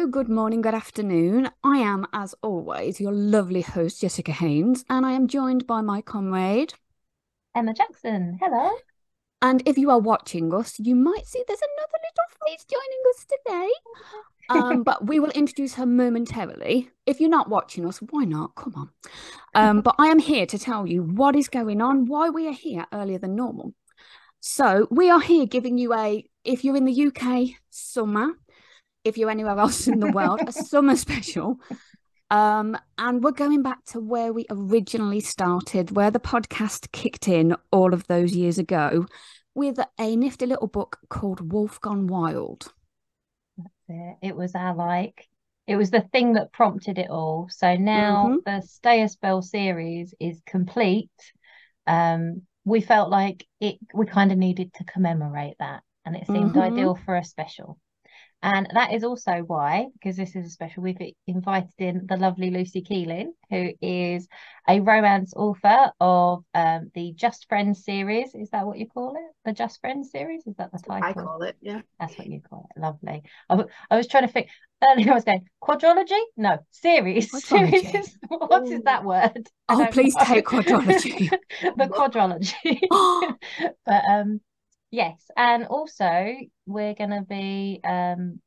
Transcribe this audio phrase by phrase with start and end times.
[0.00, 1.50] Hello, good morning, good afternoon.
[1.62, 6.00] I am, as always, your lovely host, Jessica Haynes, and I am joined by my
[6.00, 6.72] comrade,
[7.54, 8.38] Emma Jackson.
[8.40, 8.70] Hello.
[9.42, 13.26] And if you are watching us, you might see there's another little face joining us
[13.26, 13.70] today.
[14.48, 16.90] Um, but we will introduce her momentarily.
[17.06, 18.56] If you're not watching us, why not?
[18.56, 18.90] Come on.
[19.54, 22.52] Um, but I am here to tell you what is going on, why we are
[22.52, 23.74] here earlier than normal.
[24.40, 28.32] So we are here giving you a, if you're in the UK, summer.
[29.04, 31.58] If you're anywhere else in the world, a summer special.
[32.30, 37.56] Um, and we're going back to where we originally started, where the podcast kicked in
[37.72, 39.06] all of those years ago
[39.54, 42.72] with a nifty little book called Wolf Gone Wild.
[43.58, 44.16] That's it.
[44.22, 45.26] It was our like,
[45.66, 47.48] it was the thing that prompted it all.
[47.50, 48.36] So now mm-hmm.
[48.46, 51.10] the Stay a Spell series is complete.
[51.86, 56.52] Um, we felt like it, we kind of needed to commemorate that, and it seemed
[56.52, 56.60] mm-hmm.
[56.60, 57.78] ideal for a special.
[58.42, 62.50] And that is also why, because this is a special, we've invited in the lovely
[62.50, 64.26] Lucy Keeling, who is
[64.66, 68.34] a romance author of um, the Just Friends series.
[68.34, 69.34] Is that what you call it?
[69.44, 70.46] The Just Friends series?
[70.46, 71.04] Is that the title?
[71.06, 71.82] I call it, yeah.
[71.98, 72.80] That's what you call it.
[72.80, 73.22] Lovely.
[73.50, 74.48] I, I was trying to think
[74.82, 76.20] earlier, I was going, quadrology?
[76.36, 77.30] No, series.
[77.46, 79.48] Series is, what is that word?
[79.68, 80.24] Oh, please know.
[80.24, 81.28] take quadrology.
[81.62, 82.80] the quadrology.
[83.86, 84.40] but um
[84.90, 86.34] Yes, and also
[86.66, 88.40] we're going to be um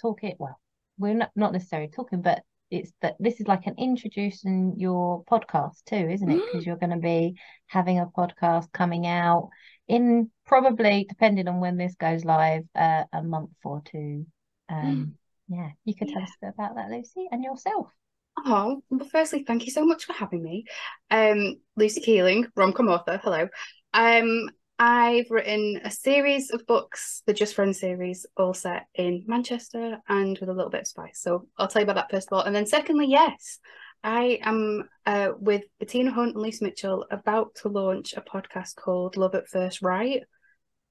[0.00, 0.36] talking.
[0.38, 0.58] Well,
[0.98, 5.84] we're not not necessarily talking, but it's that this is like an introducing your podcast
[5.86, 6.42] too, isn't it?
[6.46, 6.66] Because mm.
[6.66, 7.34] you're going to be
[7.66, 9.50] having a podcast coming out
[9.86, 14.26] in probably depending on when this goes live, uh, a month or two.
[14.68, 15.14] Um,
[15.50, 15.56] mm.
[15.56, 16.24] yeah, you could tell yeah.
[16.24, 17.88] us a bit about that, Lucy, and yourself.
[18.44, 20.64] Oh, well, firstly, thank you so much for having me.
[21.10, 23.48] Um, Lucy Keeling, rom-com author, hello.
[23.92, 29.98] Um, I've written a series of books, the Just Friends series, all set in Manchester
[30.08, 31.20] and with a little bit of spice.
[31.20, 32.44] So I'll tell you about that first of all.
[32.44, 33.60] And then secondly, yes,
[34.02, 39.16] I am uh, with Bettina Hunt and Lisa Mitchell about to launch a podcast called
[39.16, 40.24] Love at First Write.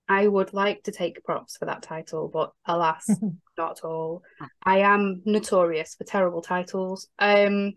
[0.07, 3.09] I would like to take props for that title, but alas,
[3.57, 4.23] not all.
[4.63, 7.07] I am notorious for terrible titles.
[7.19, 7.73] Um,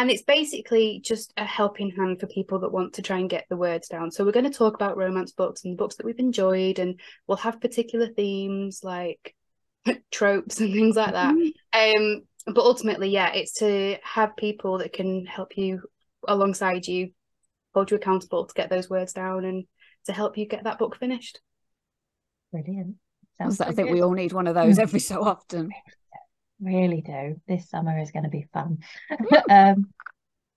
[0.00, 3.44] and it's basically just a helping hand for people that want to try and get
[3.50, 4.10] the words down.
[4.10, 7.36] So we're going to talk about romance books and books that we've enjoyed, and we'll
[7.36, 9.36] have particular themes like
[10.10, 11.34] tropes and things like that.
[11.34, 11.96] Mm-hmm.
[11.96, 15.82] Um, but ultimately, yeah, it's to have people that can help you
[16.26, 17.10] alongside you,
[17.74, 19.66] hold you accountable to get those words down and
[20.06, 21.40] to help you get that book finished.
[22.52, 22.96] Brilliant.
[23.36, 23.94] Sounds like I think good.
[23.96, 25.68] we all need one of those every so often
[26.60, 27.40] really do.
[27.46, 28.78] This summer is going to be fun.
[29.50, 29.88] um,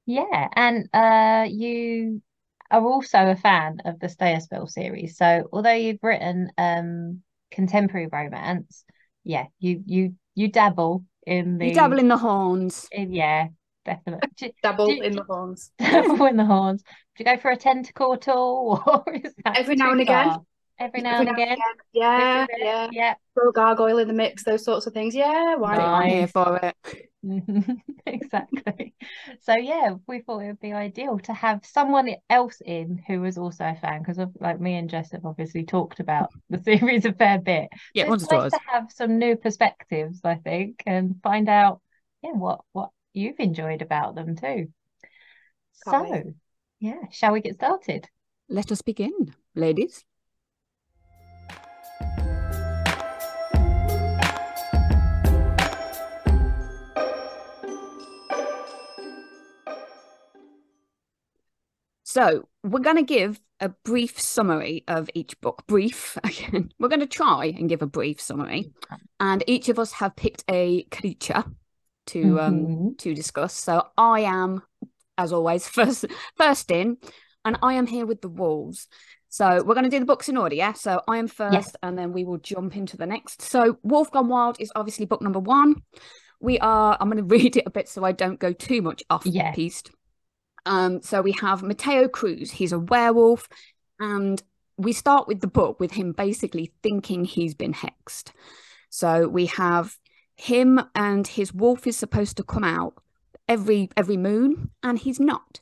[0.05, 2.21] yeah, and uh, you
[2.69, 5.17] are also a fan of the Stay a Spell series.
[5.17, 7.21] So although you've written um,
[7.51, 8.83] contemporary romance,
[9.23, 12.87] yeah, you you you dabble in the you dabble in the horns.
[12.91, 13.47] In, yeah,
[13.85, 14.53] definitely.
[14.61, 15.71] dabble do, in the horns.
[15.79, 16.83] Dabble in the horns.
[17.15, 20.39] Do you go for a tentacle at all, or is that every now and again?
[20.79, 21.53] Every now every and again.
[21.53, 21.75] again.
[21.93, 23.13] Yeah, yeah, yeah.
[23.33, 25.15] Throw gargoyle in the mix, those sorts of things.
[25.15, 25.87] Yeah, why not?
[25.87, 27.09] I'm here for it.
[28.05, 28.93] exactly.
[29.41, 33.37] So yeah, we thought it would be ideal to have someone else in who was
[33.37, 37.05] also a fan because of like me and Jess have obviously talked about the series
[37.05, 37.69] a fair bit.
[37.93, 41.81] Yeah, so it's nice to have some new perspectives, I think, and find out
[42.21, 44.67] yeah what what you've enjoyed about them too.
[45.85, 46.23] Can't so wait.
[46.79, 48.07] yeah, shall we get started?
[48.49, 50.03] Let us begin, ladies.
[62.13, 65.63] So we're going to give a brief summary of each book.
[65.65, 66.71] Brief again.
[66.79, 68.71] We're going to try and give a brief summary,
[69.19, 71.43] and each of us have picked a creature
[72.07, 72.87] to um, mm-hmm.
[72.87, 73.55] um to discuss.
[73.55, 74.61] So I am,
[75.17, 76.05] as always, first
[76.37, 76.97] first in,
[77.45, 78.87] and I am here with the wolves.
[79.29, 80.73] So we're going to do the books in order, yeah.
[80.73, 81.75] So I am first, yes.
[81.81, 83.41] and then we will jump into the next.
[83.41, 85.81] So Wolf Gone Wild is obviously book number one.
[86.39, 86.95] We are.
[86.99, 89.51] I'm going to read it a bit so I don't go too much off yeah.
[89.53, 89.89] piste.
[90.65, 92.51] Um, so we have Mateo Cruz.
[92.51, 93.47] He's a werewolf,
[93.99, 94.41] and
[94.77, 98.31] we start with the book with him basically thinking he's been hexed.
[98.89, 99.97] So we have
[100.35, 102.95] him and his wolf is supposed to come out
[103.47, 105.59] every every moon, and he's not.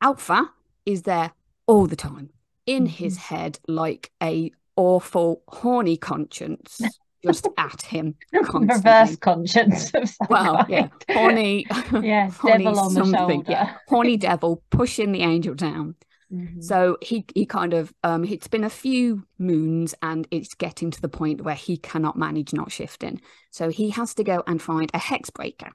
[0.00, 0.50] Alpha
[0.84, 1.32] is there
[1.66, 2.30] all the time
[2.66, 2.92] in mm-hmm.
[2.92, 6.80] his head like a awful horny conscience
[7.26, 8.14] just at him
[8.44, 8.76] constantly.
[8.76, 10.68] Reverse conscience of some Well, kind.
[10.68, 11.66] yeah, horny,
[12.02, 13.42] yeah, horny devil on the shoulder.
[13.48, 15.96] Yeah, horny devil pushing the angel down.
[16.32, 16.60] Mm-hmm.
[16.60, 21.00] So he he kind of um it's been a few moons and it's getting to
[21.00, 23.20] the point where he cannot manage not shifting.
[23.50, 25.70] So he has to go and find a hex breaker.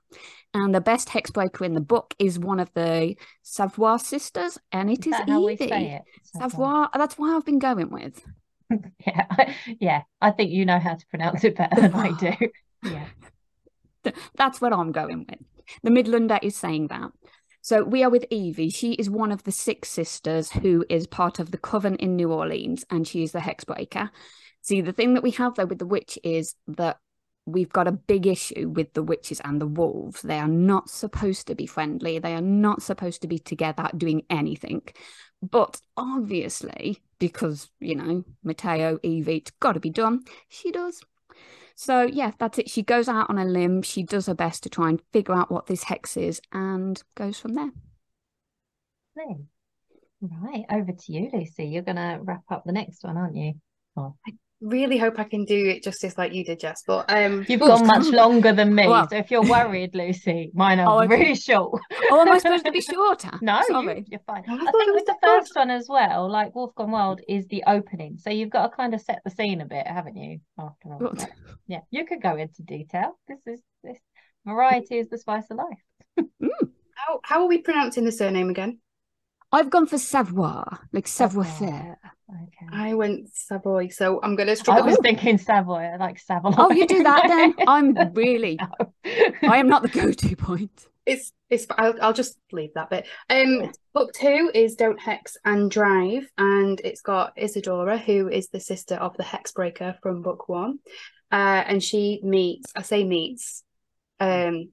[0.54, 4.92] And the best hex breaker in the book is one of the Savoir sisters, and
[4.92, 5.72] it is, is Evie.
[5.72, 6.02] It?
[6.24, 6.90] Savoir.
[6.94, 8.22] That's why I've been going with.
[9.06, 10.02] yeah, yeah.
[10.22, 12.34] I think you know how to pronounce it better than I do.
[12.84, 13.08] Yeah.
[14.36, 15.40] That's what I'm going with.
[15.84, 17.12] The Midlander is saying that.
[17.62, 18.70] So we are with Evie.
[18.70, 22.32] She is one of the six sisters who is part of the coven in New
[22.32, 24.10] Orleans, and she is the hexbreaker.
[24.62, 26.98] See, the thing that we have though with the witch is that
[27.46, 30.22] we've got a big issue with the witches and the wolves.
[30.22, 32.20] They are not supposed to be friendly.
[32.20, 34.84] They are not supposed to be together doing anything.
[35.42, 40.24] But obviously, because you know, Mateo, Evie, it's got to be done.
[40.50, 41.02] She does.
[41.76, 42.70] So yeah, that's it.
[42.70, 43.82] She goes out on a limb.
[43.82, 47.40] She does her best to try and figure out what this hex is, and goes
[47.40, 47.72] from there.
[50.22, 51.66] Right, over to you, Lucy.
[51.66, 53.54] You're going to wrap up the next one, aren't you?
[53.98, 54.16] Oh
[54.62, 56.84] really hope I can do it justice like you did, Jess.
[56.86, 60.80] But um, you've gone much longer than me, well, so if you're worried, Lucy, mine
[60.80, 61.82] are oh, really short.
[62.12, 63.32] oh, am I supposed to be shorter?
[63.42, 64.06] No, Sorry.
[64.08, 64.44] You, are fine.
[64.48, 67.64] I, I think with the first one as well, like Wolf Gone Wild is the
[67.68, 70.40] opening, so you've got to kind of set the scene a bit, haven't you?
[70.58, 71.14] After all,
[71.68, 73.18] yeah, you could go into detail.
[73.28, 74.00] This is this
[74.46, 76.28] variety is the spice of life.
[76.42, 76.50] mm.
[76.96, 78.80] How how are we pronouncing the surname again?
[79.52, 81.98] I've gone for savoir, like savoir faire.
[82.32, 82.68] Okay.
[82.72, 84.84] I went Savoy, so I'm gonna struggle.
[84.84, 86.54] I was thinking Savoy, like Savoy.
[86.58, 87.54] Oh, you do that then?
[87.68, 88.58] I'm really.
[88.80, 88.92] no.
[89.44, 90.88] I am not the go-to point.
[91.06, 91.68] It's it's.
[91.78, 93.06] I'll, I'll just leave that bit.
[93.30, 98.60] Um, book two is Don't Hex and Drive, and it's got Isadora, who is the
[98.60, 100.80] sister of the Hexbreaker from book one,
[101.32, 102.72] uh, and she meets.
[102.76, 103.64] I say meets.
[104.20, 104.70] Um,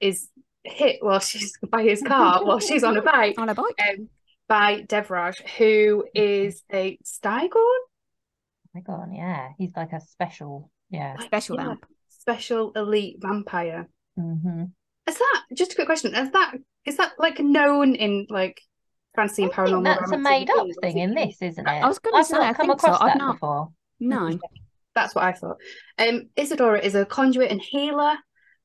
[0.00, 0.28] is
[0.68, 3.38] hit while she's by his car while she's on a bike.
[3.38, 3.74] On a bike.
[3.88, 4.08] Um,
[4.48, 7.78] by Devraj, who is a Stygon.
[8.74, 13.88] Stygon, yeah, he's like a special, yeah, special yeah, vamp, special elite vampire.
[14.18, 14.64] Mm-hmm.
[15.06, 16.14] Is that just a quick question?
[16.14, 16.54] Is that
[16.84, 18.60] is that like known in like
[19.14, 19.84] fantasy and paranormal?
[19.84, 21.70] that's a made up thing in this, isn't it?
[21.70, 23.06] I was going to say, I come across so.
[23.06, 23.34] that not...
[23.34, 23.68] before.
[24.00, 24.38] No,
[24.94, 25.58] that's what I thought.
[25.98, 28.14] Um, Isadora is a conduit and healer,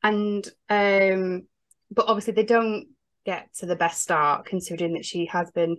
[0.01, 1.47] and um,
[1.93, 2.87] but obviously they don't
[3.25, 5.77] get to the best start considering that she has been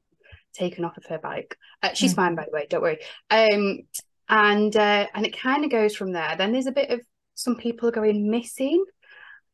[0.55, 1.56] taken off of her bike.
[1.82, 2.16] Uh, she's mm.
[2.16, 2.99] fine by the way, don't worry.
[3.31, 3.81] Um,
[4.28, 6.34] and uh, and it kind of goes from there.
[6.37, 7.00] Then there's a bit of
[7.34, 8.84] some people going missing,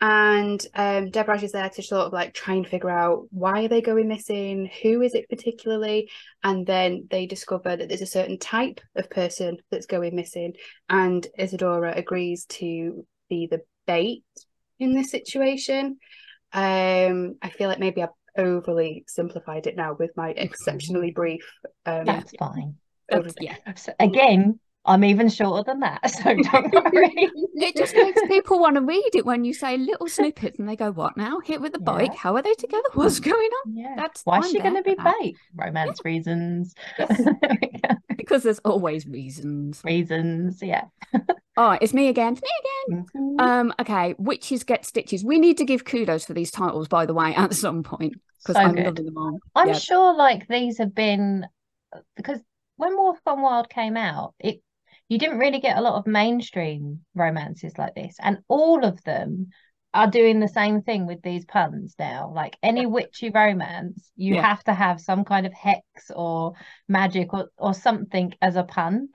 [0.01, 3.69] and um, Devraj is there to sort of like try and figure out why are
[3.69, 6.11] they going missing, who is it particularly,
[6.45, 10.55] and then they discover that there's a certain type of person that's going missing,
[10.89, 14.25] and Isadora agrees to be the bait
[14.79, 15.99] in this situation.
[16.53, 21.45] Um, I feel like maybe I've overly simplified it now with my exceptionally brief.
[21.87, 22.77] Um, That's fine.
[23.09, 23.57] That's, yeah.
[23.99, 27.31] Again, I'm even shorter than that, so don't worry.
[27.55, 30.77] it just makes people want to read it when you say little snippets and they
[30.77, 31.41] go, What now?
[31.41, 31.93] Hit with the yeah.
[31.93, 32.15] bike?
[32.15, 32.89] How are they together?
[32.95, 33.77] What's going on?
[33.77, 33.95] Yeah.
[33.97, 35.37] That's why is she going to be bait?
[35.55, 36.11] Romance yeah.
[36.11, 36.75] reasons.
[38.21, 39.83] because there's always reasons.
[39.85, 40.85] Reasons, yeah.
[41.57, 42.35] All right, it's me again.
[42.35, 43.07] It's me again.
[43.15, 43.41] Mm-hmm.
[43.41, 45.25] Um, okay, witches get stitches.
[45.25, 48.57] We need to give kudos for these titles, by the way, at some point because
[48.57, 48.87] so I'm good.
[48.87, 49.39] loving them all.
[49.55, 49.75] I'm yeah.
[49.75, 51.47] sure, like these have been
[52.17, 52.41] because
[52.77, 54.63] when Wolf Gone Wild came out, it
[55.09, 59.49] you didn't really get a lot of mainstream romances like this, and all of them
[59.93, 62.33] are doing the same thing with these puns now.
[62.35, 64.43] Like any witchy romance, you yeah.
[64.43, 66.53] have to have some kind of hex or
[66.89, 69.09] magic or, or something as a pun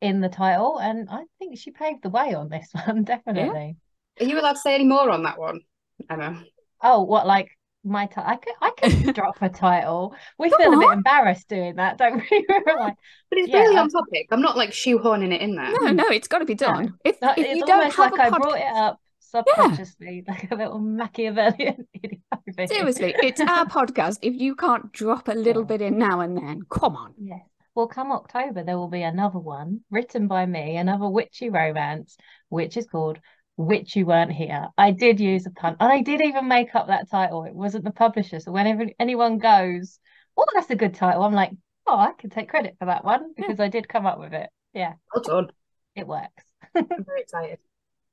[0.00, 0.78] in the title.
[0.78, 3.76] And I think she paved the way on this one, definitely.
[4.18, 4.26] Yeah.
[4.26, 5.60] Are you allowed to say any more on that one,
[6.08, 6.42] Emma?
[6.82, 7.48] Oh, what like
[7.84, 8.24] my title?
[8.26, 10.14] I could I could drop a title.
[10.38, 10.74] We Come feel on.
[10.74, 12.46] a bit embarrassed doing that, don't we?
[12.50, 12.94] like,
[13.30, 14.28] but it's yeah, really on topic.
[14.30, 15.66] I'm not like shoehorning it in there.
[15.66, 15.84] Hmm.
[15.84, 16.94] No, no, it's got to be done.
[17.04, 18.34] If, if you don't have like a podcast...
[18.34, 19.00] I brought it up
[19.32, 20.32] subconsciously, yeah.
[20.34, 21.86] like a little Machiavellian.
[22.66, 24.18] Seriously, it's our podcast.
[24.22, 25.68] If you can't drop a little yeah.
[25.68, 27.14] bit in now and then, come on.
[27.18, 27.40] Yes.
[27.74, 32.18] Well, come October, there will be another one written by me, another witchy romance,
[32.50, 33.18] which is called
[33.56, 34.68] Witch You Weren't Here.
[34.76, 37.44] I did use a pun, and I did even make up that title.
[37.44, 38.40] It wasn't the publisher.
[38.40, 39.98] So whenever anyone goes,
[40.36, 41.52] Oh, that's a good title, I'm like,
[41.86, 44.50] Oh, I can take credit for that one because I did come up with it.
[44.74, 44.94] Yeah.
[45.14, 45.52] Well done.
[45.96, 46.44] It works.
[46.74, 47.58] I'm very excited.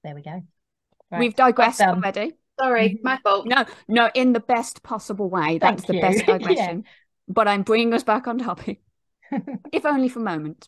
[0.04, 0.42] There we go.
[1.12, 1.20] Right.
[1.20, 2.34] We've digressed already.
[2.60, 3.48] Sorry, my fault.
[3.48, 5.60] No, no, in the best possible way.
[5.60, 6.02] That's Thank the you.
[6.02, 6.84] best digression.
[6.86, 6.92] yeah.
[7.28, 8.82] But I'm bringing us back on topic,
[9.72, 10.68] if only for a moment.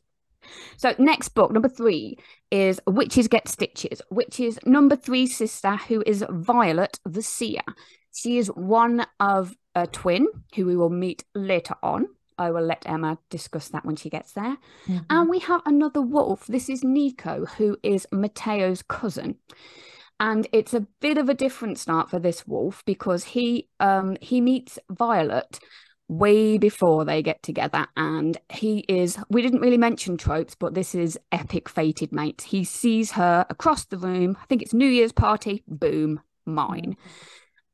[0.78, 2.18] So, next book, number three,
[2.50, 7.62] is Witches Get Stitches, which is number three sister, who is Violet the Seer.
[8.14, 12.08] She is one of a twin who we will meet later on.
[12.38, 14.58] I will let Emma discuss that when she gets there.
[14.88, 14.98] Mm-hmm.
[15.10, 16.48] And we have another wolf.
[16.48, 19.38] This is Nico, who is Mateo's cousin.
[20.22, 24.40] And it's a bit of a different start for this wolf because he um he
[24.40, 25.60] meets Violet
[26.08, 30.94] way before they get together and he is we didn't really mention tropes but this
[30.94, 32.44] is epic fated mates.
[32.44, 34.38] He sees her across the room.
[34.40, 35.64] I think it's new year's party.
[35.68, 36.22] Boom.
[36.46, 36.98] Mine.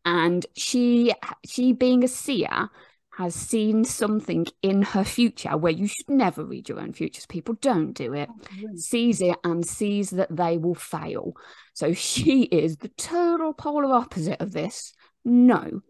[0.05, 1.13] And she
[1.45, 2.69] she being a seer
[3.17, 7.55] has seen something in her future where you should never read your own futures people
[7.62, 8.29] don't do it
[8.75, 11.33] sees it and sees that they will fail
[11.74, 14.93] so she is the total polar opposite of this
[15.25, 15.81] no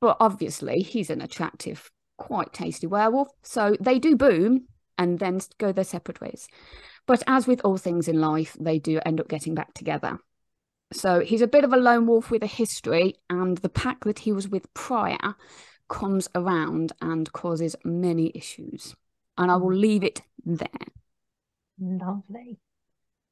[0.00, 3.28] but obviously he's an attractive quite tasty werewolf.
[3.42, 4.66] So they do boom
[4.98, 6.48] and then go their separate ways.
[7.06, 10.18] But as with all things in life, they do end up getting back together.
[10.92, 14.20] So he's a bit of a lone wolf with a history, and the pack that
[14.20, 15.34] he was with prior
[15.88, 18.94] comes around and causes many issues.
[19.38, 19.80] And I will hmm.
[19.80, 20.68] leave it there.
[21.78, 22.58] Lovely.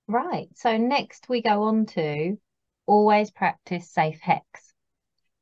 [0.07, 0.49] Right.
[0.55, 2.37] So next we go on to
[2.87, 4.73] always practice safe hex.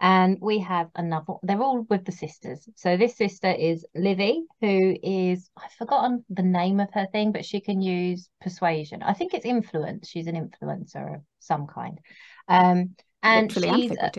[0.01, 2.69] And we have another, they're all with the sisters.
[2.75, 7.45] So this sister is Livy, who is, I've forgotten the name of her thing, but
[7.45, 9.05] she can use persuasion.
[9.05, 10.09] I think it's influence.
[10.09, 12.01] She's an influencer of some kind.
[12.49, 14.11] Um, and Literally she's, uh,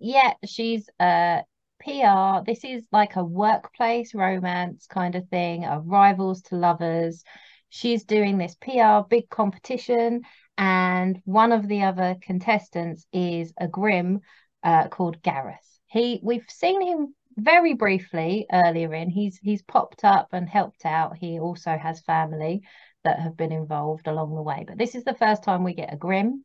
[0.00, 1.44] yeah, she's a
[1.78, 2.42] PR.
[2.44, 7.24] This is like a workplace romance kind of thing, of rivals to lovers.
[7.68, 10.22] She's doing this PR big competition,
[10.56, 14.20] and one of the other contestants is a grim
[14.62, 15.80] uh, called Gareth.
[15.86, 19.10] He we've seen him very briefly earlier in.
[19.10, 21.16] He's he's popped up and helped out.
[21.16, 22.62] He also has family
[23.04, 24.64] that have been involved along the way.
[24.66, 26.44] But this is the first time we get a grim,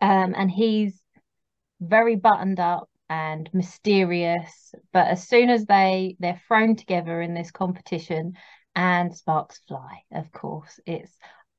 [0.00, 1.02] Um, and he's
[1.80, 4.74] very buttoned up and mysterious.
[4.92, 8.34] But as soon as they they're thrown together in this competition
[8.74, 10.80] and sparks fly, of course.
[10.86, 11.12] It's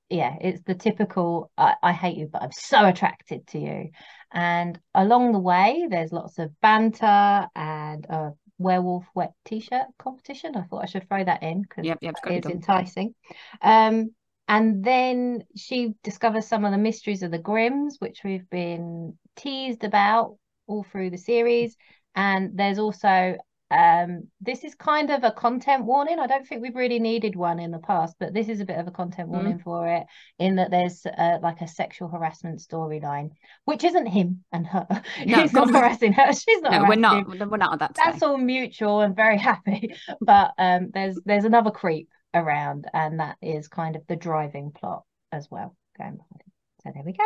[0.10, 3.89] yeah, it's the typical I, I hate you, but I'm so attracted to you.
[4.32, 10.56] And along the way, there's lots of banter and a werewolf wet t-shirt competition.
[10.56, 13.13] I thought I should throw that in because yep, yep, it's enticing.
[13.62, 14.12] Um,
[14.48, 19.84] and then she discovers some of the mysteries of the grims which we've been teased
[19.84, 20.38] about
[20.68, 21.76] all through the series.
[22.16, 23.38] And there's also
[23.70, 26.20] um, this is kind of a content warning.
[26.20, 28.78] I don't think we've really needed one in the past, but this is a bit
[28.78, 29.64] of a content warning mm.
[29.64, 30.06] for it
[30.40, 33.32] in that there's uh, like a sexual harassment storyline,
[33.66, 34.88] which isn't him and her.
[35.26, 36.32] No, He's not harassing her.
[36.32, 36.72] She's not.
[36.72, 37.28] No, we're not.
[37.28, 37.50] Him.
[37.50, 37.96] We're not at that.
[37.96, 39.96] That's all mutual and very happy.
[40.22, 45.04] But um, there's there's another creep around, and that is kind of the driving plot
[45.32, 46.52] as well going behind it.
[46.84, 47.24] So there we go.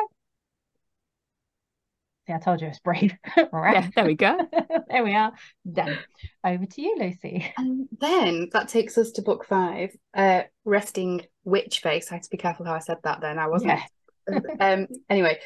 [2.32, 3.14] See, I told you it's brave.
[3.52, 3.76] right.
[3.76, 4.38] Yeah, there we go.
[4.90, 5.34] there we are.
[5.70, 5.98] Done.
[6.46, 7.54] Over to you, Lucy.
[7.58, 12.10] And then that takes us to book five, uh, Resting Witch Face.
[12.10, 13.38] I had to be careful how I said that then.
[13.38, 13.82] I wasn't.
[14.30, 14.40] Yeah.
[14.62, 15.40] um, anyway,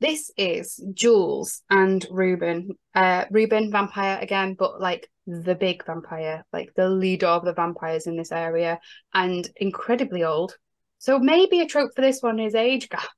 [0.00, 2.70] this is Jules and Ruben.
[2.94, 8.06] Uh, Ruben, vampire again, but like the big vampire, like the leader of the vampires
[8.06, 8.80] in this area,
[9.12, 10.56] and incredibly old.
[10.98, 13.08] So maybe a trope for this one is age gap.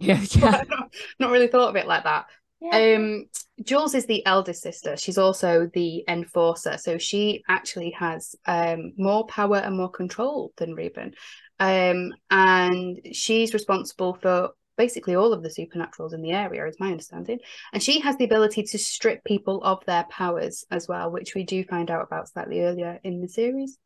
[0.00, 0.62] Yeah, yeah.
[0.68, 2.26] not, not really thought of it like that.
[2.70, 3.26] Um,
[3.62, 4.96] Jules is the eldest sister.
[4.96, 10.74] She's also the enforcer, so she actually has um, more power and more control than
[10.74, 11.14] Ruben.
[11.60, 16.90] Um, and she's responsible for basically all of the supernaturals in the area, is my
[16.90, 17.38] understanding.
[17.72, 21.44] And she has the ability to strip people of their powers as well, which we
[21.44, 23.78] do find out about slightly earlier in the series.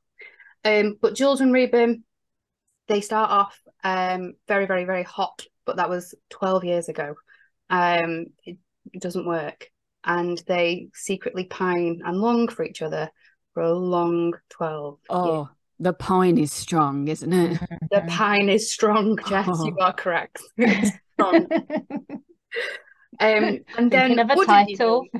[0.64, 2.04] Um, but Jules and Ruben,
[2.88, 7.14] they start off um, very, very, very hot, but that was 12 years ago.
[7.68, 8.26] Um,
[8.86, 9.70] it, it doesn't work.
[10.04, 13.10] And they secretly pine and long for each other
[13.54, 15.46] for a long 12 Oh, years.
[15.80, 17.60] the pine is strong, isn't it?
[17.90, 19.48] The pine is strong, Jess.
[19.50, 19.66] Oh.
[19.66, 20.40] You are correct.
[21.18, 21.46] strong.
[23.18, 25.06] Um, and then of a title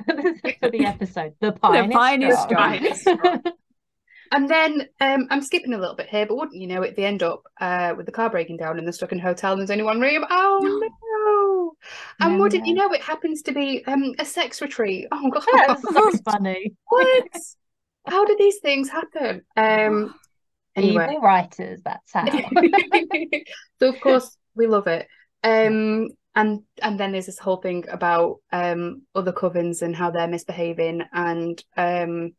[0.59, 1.33] for the episode.
[1.41, 2.73] The pine, the pine is strong.
[2.85, 3.43] Is strong.
[4.31, 6.95] and then um, I'm skipping a little bit here, but wouldn't you know it?
[6.95, 9.51] They end up uh, with the car breaking down and they're stuck in a hotel
[9.53, 10.23] and there's only one room.
[10.29, 10.89] Oh no!
[12.19, 12.69] And yeah, wouldn't yeah.
[12.69, 15.07] you know it happens to be um, a sex retreat?
[15.11, 16.73] Oh god, that's so funny.
[16.87, 17.27] What?
[18.07, 19.41] How do these things happen?
[19.55, 20.15] Um,
[20.75, 21.07] anyway.
[21.09, 21.81] Evil writers.
[21.83, 22.25] That's how.
[23.79, 25.07] so of course we love it.
[25.43, 30.27] Um, and and then there's this whole thing about um, other covens and how they're
[30.27, 32.31] misbehaving and um,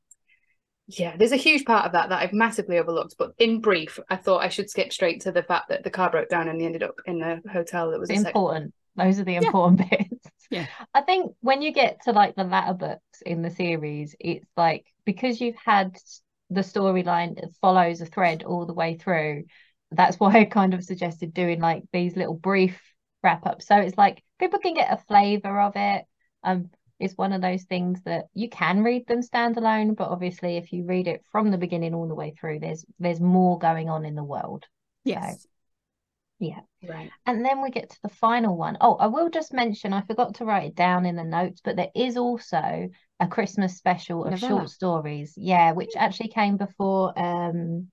[0.89, 3.17] yeah, there's a huge part of that that I've massively overlooked.
[3.19, 6.11] But in brief, I thought I should skip straight to the fact that the car
[6.11, 8.73] broke down and they ended up in a hotel that was important.
[8.99, 9.99] Those are the important yeah.
[10.11, 10.27] bits.
[10.51, 10.67] Yeah.
[10.95, 14.87] I think when you get to like the latter books in the series, it's like
[15.05, 15.97] because you've had
[16.51, 19.45] the storyline follows a thread all the way through.
[19.91, 22.81] That's why I kind of suggested doing like these little brief
[23.23, 23.67] wrap ups.
[23.67, 26.05] So it's like people can get a flavor of it.
[26.43, 30.73] Um, it's one of those things that you can read them standalone, but obviously if
[30.73, 34.05] you read it from the beginning all the way through, there's there's more going on
[34.05, 34.65] in the world.
[35.05, 35.43] Yes.
[35.43, 35.49] So,
[36.39, 36.61] yeah.
[36.89, 37.11] Right.
[37.27, 38.77] And then we get to the final one.
[38.81, 41.77] Oh, I will just mention, I forgot to write it down in the notes, but
[41.77, 42.89] there is also
[43.21, 44.61] a Christmas special of Novella.
[44.61, 45.35] short stories.
[45.37, 47.89] Yeah, which actually came before um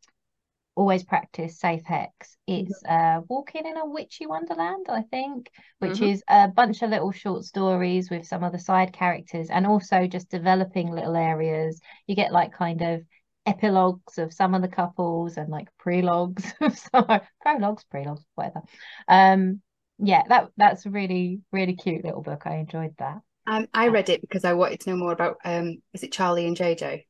[0.75, 2.37] Always Practice Safe Hex.
[2.45, 5.49] It's uh Walking in a Witchy Wonderland, I think,
[5.79, 6.03] which mm-hmm.
[6.03, 10.05] is a bunch of little short stories with some of the side characters and also
[10.05, 11.81] just developing little areas.
[12.05, 13.01] You get like kind of
[13.45, 17.05] epilogues of some of the couples and like prelogues of some
[17.41, 18.61] prologues, prelogues, whatever.
[19.07, 19.61] Um,
[19.97, 22.43] yeah, that that's really really cute little book.
[22.45, 23.21] I enjoyed that.
[23.47, 26.47] Um, I read it because I wanted to know more about um, is it Charlie
[26.47, 27.05] and JJ?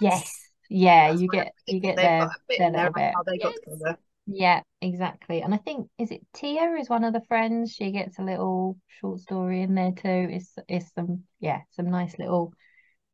[0.00, 0.22] Yes.
[0.22, 0.32] yes.
[0.68, 2.28] Yeah, that's you get you get their,
[2.58, 3.12] their little bit.
[3.14, 3.98] How they got together.
[4.26, 5.42] Yeah, exactly.
[5.42, 7.72] And I think is it Tia is one of the friends.
[7.72, 10.28] She gets a little short story in there too.
[10.32, 12.52] It's it's some yeah some nice little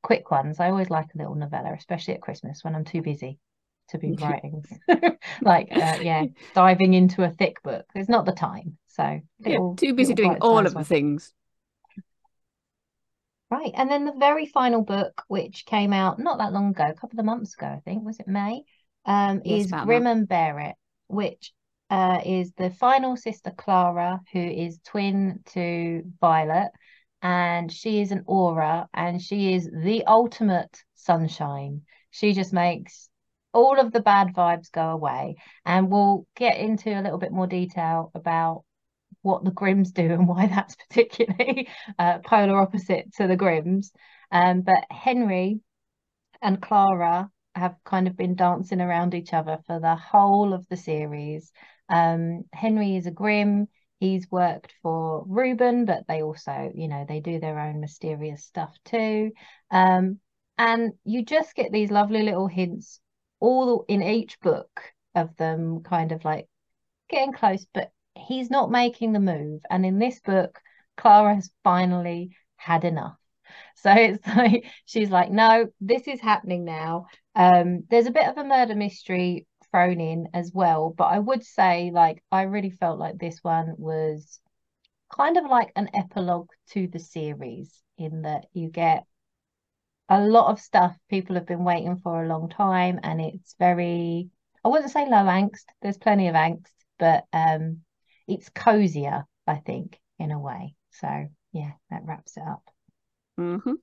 [0.03, 0.61] quick ones.
[0.61, 3.39] I always like a little novella, especially at Christmas when I'm too busy
[3.89, 4.65] to be writing.
[5.43, 7.87] like, uh, yeah, diving into a thick book.
[7.95, 8.79] It's not the time.
[8.89, 11.33] So, little, yeah, too busy doing all of the things.
[13.51, 13.73] Right.
[13.75, 17.19] And then the very final book, which came out not that long ago, a couple
[17.19, 18.63] of months ago, I think, was it May?
[19.05, 20.75] Um, yes, is Grim and Bear It,
[21.09, 21.53] which
[21.91, 26.71] uh, is the final sister Clara, who is twin to Violet
[27.23, 31.83] and she is an aura and she is the ultimate sunshine.
[32.11, 33.09] She just makes
[33.55, 35.37] all of the bad vibes go away.
[35.65, 38.65] And we'll get into a little bit more detail about
[39.23, 43.91] what the Grims do and why that's particularly uh, polar opposite to the Grims.
[44.31, 45.61] Um, but Henry
[46.41, 50.77] and Clara have kind of been dancing around each other for the whole of the
[50.77, 51.53] series.
[51.89, 53.69] Um, Henry is a Grim
[54.03, 58.77] he's worked for Ruben, but they also, you know, they do their own mysterious stuff
[58.85, 59.31] too.
[59.71, 60.19] Um,
[60.59, 63.01] and you just get these lovely little hints
[63.39, 64.83] all in each book
[65.15, 66.49] of them kind of like
[67.09, 69.61] getting close, but he's not making the move.
[69.71, 70.61] And in this book,
[70.97, 73.17] Clara has finally had enough.
[73.77, 77.07] So it's like she's like, no, this is happening now.
[77.35, 80.95] Um, there's a bit of a murder mystery thrown in as well.
[80.97, 84.41] But I would say, like, I really felt like this one was
[85.13, 89.05] kind of like an epilogue to the series in that you get
[90.09, 94.29] a lot of stuff people have been waiting for a long time and it's very
[94.65, 97.79] I wouldn't say low angst there's plenty of angst but um
[98.27, 102.63] it's cozier I think in a way so yeah that wraps it up
[103.39, 103.75] mm-hmm.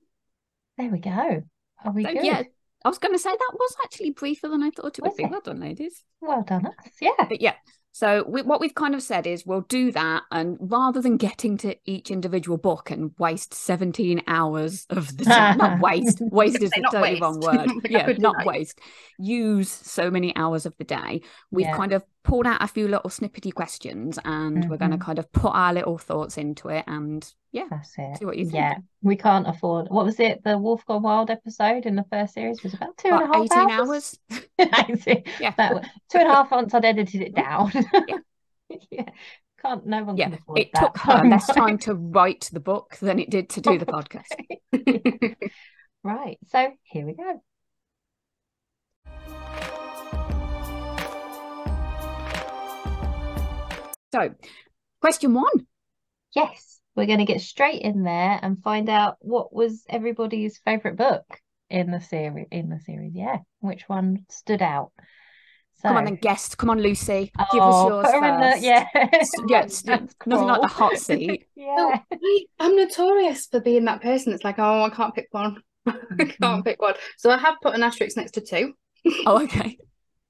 [0.78, 1.42] there we go
[1.84, 2.42] are we so, good yeah
[2.84, 5.16] I was going to say that was actually briefer than I thought it would was
[5.16, 5.24] be.
[5.24, 5.30] It?
[5.30, 6.02] Well done, ladies.
[6.20, 6.74] Well done, us.
[7.00, 7.10] Yeah.
[7.18, 7.54] But yeah.
[7.92, 11.58] So we, what we've kind of said is we'll do that, and rather than getting
[11.58, 16.70] to each individual book and waste seventeen hours of the time, not waste, waste is
[16.70, 17.22] the totally waste.
[17.22, 17.68] wrong word.
[17.90, 18.78] yeah, not waste.
[19.18, 21.22] Use so many hours of the day.
[21.50, 21.76] We've yeah.
[21.76, 24.70] kind of pulled out a few little snippety questions, and mm-hmm.
[24.70, 28.18] we're going to kind of put our little thoughts into it, and yeah, that's it.
[28.18, 28.54] See what you think.
[28.54, 29.88] Yeah, we can't afford.
[29.88, 30.42] What was it?
[30.44, 33.36] The Wolf Gone Wild episode in the first series was about two about and a
[33.36, 34.18] half 18 hours.
[34.30, 35.06] hours.
[35.40, 36.74] yeah, that, two and a half months.
[36.74, 37.72] I'd edited it down.
[38.08, 38.16] yeah.
[38.90, 39.08] yeah.
[39.62, 40.36] Can't no one yeah.
[40.56, 40.80] It that.
[40.80, 44.24] took her less time to write the book than it did to do the podcast.
[46.02, 46.38] right.
[46.46, 47.42] So here we go.
[54.12, 54.34] So,
[55.00, 55.66] question one.
[56.34, 60.96] Yes we're going to get straight in there and find out what was everybody's favorite
[60.96, 61.24] book
[61.68, 64.92] in the series in the series yeah which one stood out.
[65.76, 68.60] So, come on then guest come on lucy oh, give us oh, yours first.
[68.60, 68.86] The, yeah.
[69.48, 69.84] Yes
[70.26, 71.46] nothing like the hot seat.
[71.56, 72.00] Yeah.
[72.58, 75.62] I'm notorious for being that person that's like oh i can't pick one.
[75.88, 76.20] Mm-hmm.
[76.20, 76.94] i can't pick one.
[77.16, 78.74] So i have put an asterisk next to two.
[79.24, 79.78] Oh okay.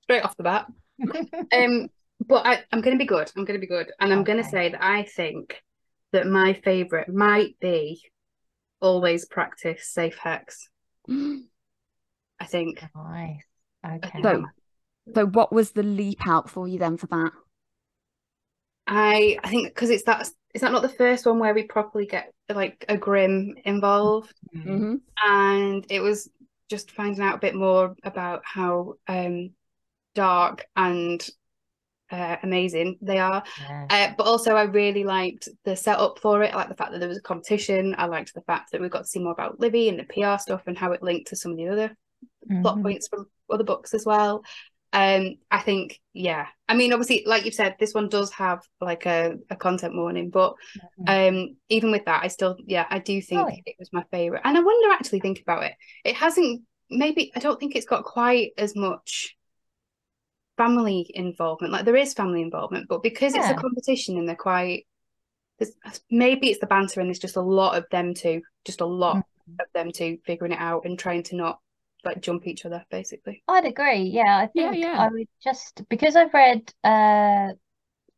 [0.03, 0.67] Straight off the bat.
[1.53, 1.89] Um
[2.27, 4.33] but I, i'm gonna be good i'm gonna be good and i'm okay.
[4.33, 5.63] gonna say that i think
[6.13, 8.03] that my favorite might be
[8.81, 10.69] always practice safe hex.
[11.09, 12.83] I think.
[12.95, 13.43] Nice.
[13.87, 14.23] Okay.
[14.23, 14.45] So,
[15.15, 17.33] so what was the leap out for you then for that?
[18.87, 22.05] I I think because it's that is that not the first one where we properly
[22.05, 24.97] get like a grim involved, mm-hmm.
[25.25, 26.29] and it was
[26.69, 29.51] just finding out a bit more about how um
[30.15, 31.27] dark and
[32.11, 33.43] uh, amazing they are.
[33.61, 33.87] Yeah.
[33.91, 36.53] Uh, but also, I really liked the setup for it.
[36.53, 37.95] I like the fact that there was a competition.
[37.99, 40.41] I liked the fact that we got to see more about Livy and the PR
[40.41, 41.89] stuff and how it linked to some of the other
[42.49, 42.63] mm-hmm.
[42.63, 44.43] plot points from other books as well.
[44.93, 46.47] Um, I think, yeah.
[46.69, 50.31] I mean, obviously, like you've said, this one does have like a, a content warning,
[50.31, 50.55] but
[50.99, 51.39] mm-hmm.
[51.39, 53.57] um, even with that, I still, yeah, I do think oh.
[53.67, 54.43] it was my favorite.
[54.45, 55.73] And I wonder, actually, think about it.
[56.05, 56.63] It hasn't.
[56.93, 59.37] Maybe I don't think it's got quite as much
[60.61, 61.73] family involvement.
[61.73, 63.41] Like there is family involvement, but because yeah.
[63.41, 64.87] it's a competition and they're quite
[66.11, 69.17] maybe it's the banter and there's just a lot of them two, just a lot
[69.17, 69.53] mm-hmm.
[69.61, 71.61] of them two figuring it out and trying to not
[72.05, 73.43] like jump each other basically.
[73.49, 74.03] I'd agree.
[74.03, 74.99] Yeah, I think yeah, yeah.
[74.99, 77.55] I would just because I've read uh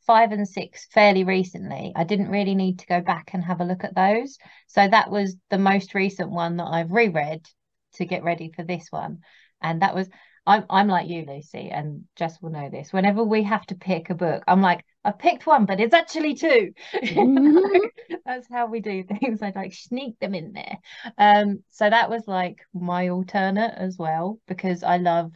[0.07, 1.93] five and six fairly recently.
[1.95, 4.37] I didn't really need to go back and have a look at those.
[4.67, 7.47] So that was the most recent one that I've reread
[7.95, 9.19] to get ready for this one.
[9.61, 10.09] And that was
[10.47, 12.93] I'm I'm like you, Lucy, and Jess will know this.
[12.93, 16.35] Whenever we have to pick a book, I'm like, I've picked one, but it's actually
[16.35, 18.17] 2 mm-hmm.
[18.25, 19.43] That's how we do things.
[19.43, 20.79] I like sneak them in there.
[21.19, 25.33] Um, so that was like my alternate as well because I love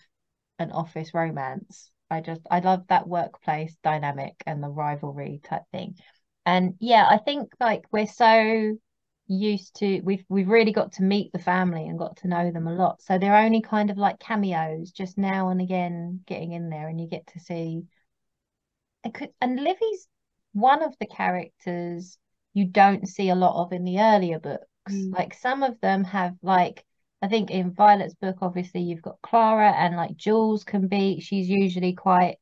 [0.59, 1.90] an office romance.
[2.11, 5.97] I just I love that workplace dynamic and the rivalry type thing.
[6.45, 8.77] And yeah, I think like we're so
[9.29, 12.67] used to we've we've really got to meet the family and got to know them
[12.67, 13.03] a lot.
[13.03, 17.01] So they're only kind of like cameos just now and again getting in there and
[17.01, 17.83] you get to see
[19.11, 20.09] could, and livy's
[20.53, 22.19] one of the characters
[22.55, 24.65] you don't see a lot of in the earlier books.
[24.89, 25.12] Mm.
[25.12, 26.85] like some of them have like
[27.21, 31.49] i think in violet's book obviously you've got clara and like jules can be she's
[31.49, 32.37] usually quite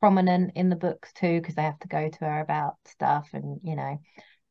[0.00, 3.60] prominent in the books too because they have to go to her about stuff and
[3.62, 4.00] you know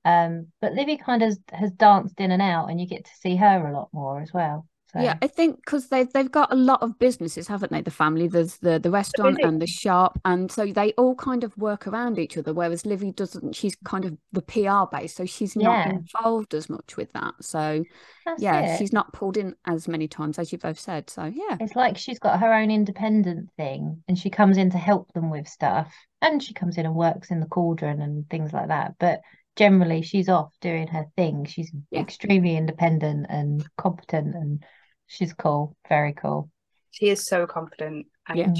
[0.05, 3.35] um, but Livy kind of has danced in and out, and you get to see
[3.35, 4.67] her a lot more as well.
[4.93, 5.01] So.
[5.01, 7.81] Yeah, I think because they've they've got a lot of businesses, haven't they?
[7.81, 11.57] The family, there's the the restaurant and the shop, and so they all kind of
[11.57, 12.53] work around each other.
[12.53, 15.89] Whereas Livy doesn't; she's kind of the PR base, so she's not yeah.
[15.89, 17.33] involved as much with that.
[17.41, 17.83] So,
[18.25, 18.77] That's yeah, it.
[18.77, 21.09] she's not pulled in as many times as you both said.
[21.09, 24.77] So, yeah, it's like she's got her own independent thing, and she comes in to
[24.77, 28.53] help them with stuff, and she comes in and works in the cauldron and things
[28.53, 28.93] like that.
[28.97, 29.19] But
[29.55, 31.45] generally she's off doing her thing.
[31.45, 32.01] She's yeah.
[32.01, 34.63] extremely independent and competent and
[35.07, 36.49] she's cool, very cool.
[36.91, 38.53] She is so confident and yeah.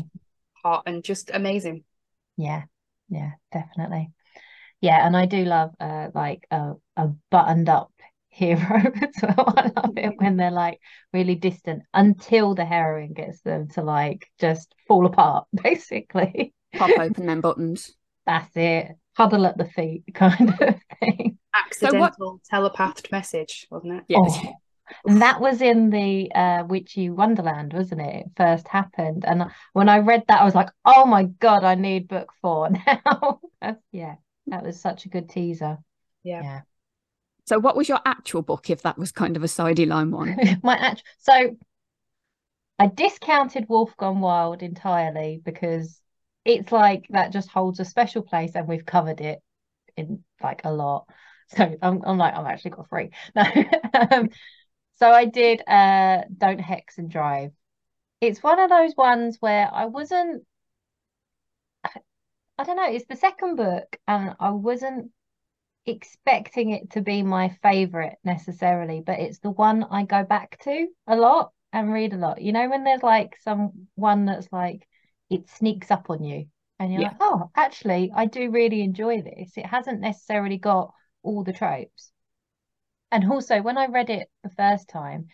[0.64, 1.84] hot and just amazing.
[2.38, 2.64] Yeah,
[3.10, 4.12] yeah, definitely.
[4.82, 7.92] Yeah, and I do love uh like a, a buttoned up
[8.30, 8.60] hero
[9.02, 9.54] as well.
[9.56, 10.80] I love it when they're like
[11.14, 16.54] really distant until the heroine gets them to like just fall apart, basically.
[16.74, 17.96] Pop open them buttons.
[18.26, 21.38] That's it huddle at the feet kind of thing.
[21.56, 24.04] Accidental so telepathed message, wasn't it?
[24.08, 24.18] Yeah.
[24.20, 24.54] Oh,
[25.06, 28.26] that was in the uh, Witchy Wonderland, wasn't it?
[28.26, 31.76] It first happened, and when I read that, I was like, "Oh my god, I
[31.76, 33.40] need book four now."
[33.92, 34.16] yeah,
[34.48, 35.80] that was such a good teaser.
[36.24, 36.42] Yeah.
[36.44, 36.62] yeah.
[37.46, 38.70] So, what was your actual book?
[38.70, 41.06] If that was kind of a sideline one, my actual.
[41.20, 41.58] So,
[42.78, 46.00] I discounted Wolf Gone Wild entirely because
[46.46, 49.42] it's like that just holds a special place and we've covered it
[49.98, 51.08] in like a lot.
[51.50, 53.12] So i'm, I'm like i've actually got three.
[53.36, 53.44] No
[54.12, 54.30] um,
[54.96, 57.52] so i did uh don't hex and drive.
[58.22, 60.44] It's one of those ones where i wasn't
[62.58, 65.12] i don't know it's the second book and i wasn't
[65.86, 70.88] expecting it to be my favorite necessarily but it's the one i go back to
[71.08, 72.42] a lot and read a lot.
[72.42, 74.88] You know when there's like some one that's like
[75.30, 76.48] it sneaks up on you.
[76.78, 77.08] And you're yeah.
[77.10, 79.54] like oh actually i do really enjoy this.
[79.56, 82.12] It hasn't necessarily got all the tropes.
[83.12, 85.28] And also when i read it the first time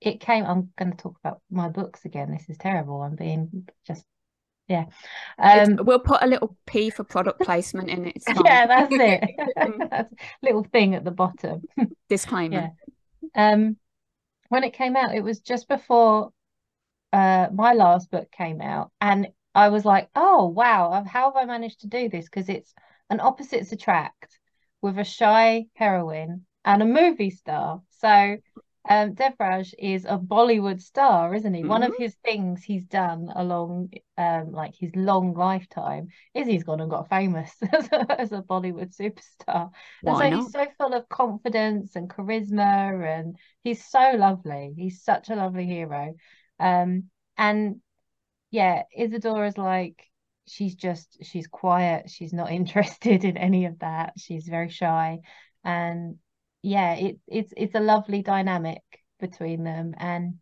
[0.00, 2.30] it came i'm going to talk about my books again.
[2.30, 3.02] This is terrible.
[3.02, 4.04] I'm being just
[4.68, 4.84] yeah.
[5.38, 8.22] Um we'll put a little p for product placement in it.
[8.44, 9.30] Yeah that's it.
[9.90, 11.62] That's little thing at the bottom.
[12.08, 12.70] Disclaimer.
[13.34, 13.52] Yeah.
[13.52, 13.76] um
[14.48, 16.30] when it came out it was just before
[17.14, 21.44] uh, my last book came out, and I was like, oh wow, how have I
[21.44, 22.24] managed to do this?
[22.24, 22.74] Because it's
[23.08, 24.38] an opposites attract
[24.82, 27.82] with a shy heroine and a movie star.
[28.00, 28.38] So
[28.88, 31.60] um, Devraj is a Bollywood star, isn't he?
[31.60, 31.68] Mm-hmm.
[31.68, 32.02] One of mm-hmm.
[32.02, 37.08] his things he's done along um, like his long lifetime is he's gone and got
[37.08, 39.70] famous as a, as a Bollywood superstar.
[40.02, 40.32] Why and so not?
[40.32, 44.74] he's so full of confidence and charisma and he's so lovely.
[44.76, 46.14] He's such a lovely hero.
[46.64, 47.80] Um, and
[48.50, 50.02] yeah, Isadora's like
[50.46, 52.10] she's just she's quiet.
[52.10, 54.14] She's not interested in any of that.
[54.18, 55.20] She's very shy,
[55.64, 56.16] and
[56.62, 58.82] yeah, it, it's it's a lovely dynamic
[59.20, 60.36] between them, and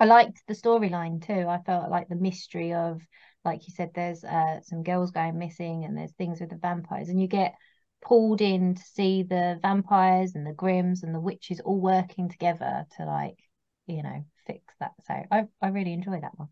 [0.00, 1.48] I liked the storyline too.
[1.48, 3.00] I felt like the mystery of
[3.44, 7.08] like you said, there's uh, some girls going missing, and there's things with the vampires,
[7.08, 7.54] and you get
[8.02, 12.86] pulled in to see the vampires and the grims and the witches all working together
[12.96, 13.38] to like
[13.86, 14.92] you know, fix that.
[15.06, 16.48] So I, I really enjoy that one.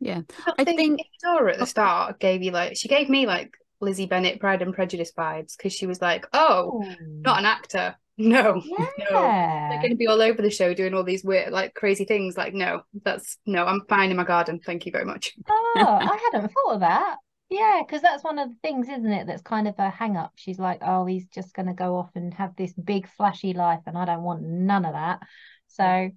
[0.00, 0.22] Yeah.
[0.46, 1.66] I, I think, think- Dora at the oh.
[1.66, 5.72] start gave you like she gave me like Lizzie Bennet Pride and Prejudice vibes because
[5.72, 7.96] she was like, oh, not an actor.
[8.18, 8.86] No, no.
[8.98, 12.36] They're going to be all over the show doing all these weird, like crazy things.
[12.36, 14.60] Like, no, that's no, I'm fine in my garden.
[14.64, 15.34] Thank you very much.
[15.48, 17.16] Oh, I hadn't thought of that.
[17.48, 19.26] Yeah, because that's one of the things, isn't it?
[19.26, 20.32] That's kind of a hang up.
[20.36, 23.80] She's like, oh, he's just going to go off and have this big flashy life,
[23.86, 25.20] and I don't want none of that.
[25.68, 26.10] So,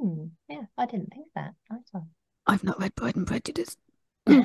[0.00, 1.54] hmm, yeah, I didn't think that.
[1.70, 2.08] Nice one.
[2.46, 3.76] I've not read Pride and Prejudice.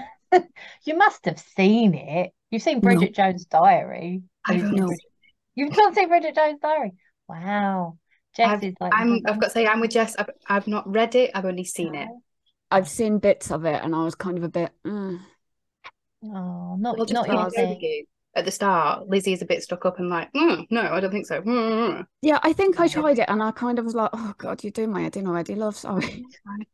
[0.84, 2.32] You must have seen it.
[2.52, 4.22] You've seen Bridget Jones' Diary.
[4.46, 4.96] I've You've-
[5.56, 6.92] You've not seen Bridget Jones' Diary.
[7.28, 7.98] Wow.
[8.36, 10.16] Jess I've- is like, I'm, I've got to say, I'm with Jess.
[10.18, 11.32] I've, I've not read it.
[11.34, 12.08] I've only seen it.
[12.70, 14.72] I've seen bits of it and I was kind of a bit.
[14.86, 15.20] mm.
[16.24, 18.06] Oh, not Well, not like your I thing.
[18.36, 20.82] Told you, at the start, Lizzie is a bit stuck up and like, "Mm, no,
[20.82, 21.42] I don't think so.
[21.42, 24.64] Mm, Yeah, I think I tried it and I kind of was like, oh God,
[24.64, 25.76] you're doing my head in already, love.
[25.76, 26.06] Sorry.
[26.28, 26.66] it's fine.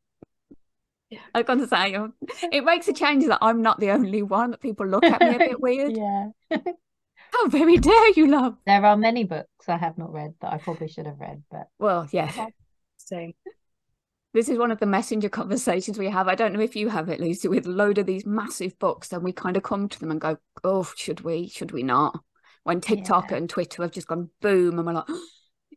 [1.33, 2.13] I got to say, um,
[2.51, 5.35] it makes a change that I'm not the only one that people look at me
[5.35, 5.95] a bit weird.
[5.95, 6.29] Yeah.
[7.33, 8.57] How very dare you, love?
[8.65, 11.67] There are many books I have not read that I probably should have read, but
[11.79, 12.47] Well, yeah,
[12.97, 13.31] So
[14.35, 16.27] this is one of the messenger conversations we have.
[16.27, 19.13] I don't know if you have it, Lucy, with a load of these massive books,
[19.13, 21.47] and we kind of come to them and go, oh, should we?
[21.47, 22.19] Should we not?
[22.63, 23.37] When TikTok Yeah.
[23.37, 25.05] and Twitter have just gone boom, and we're like,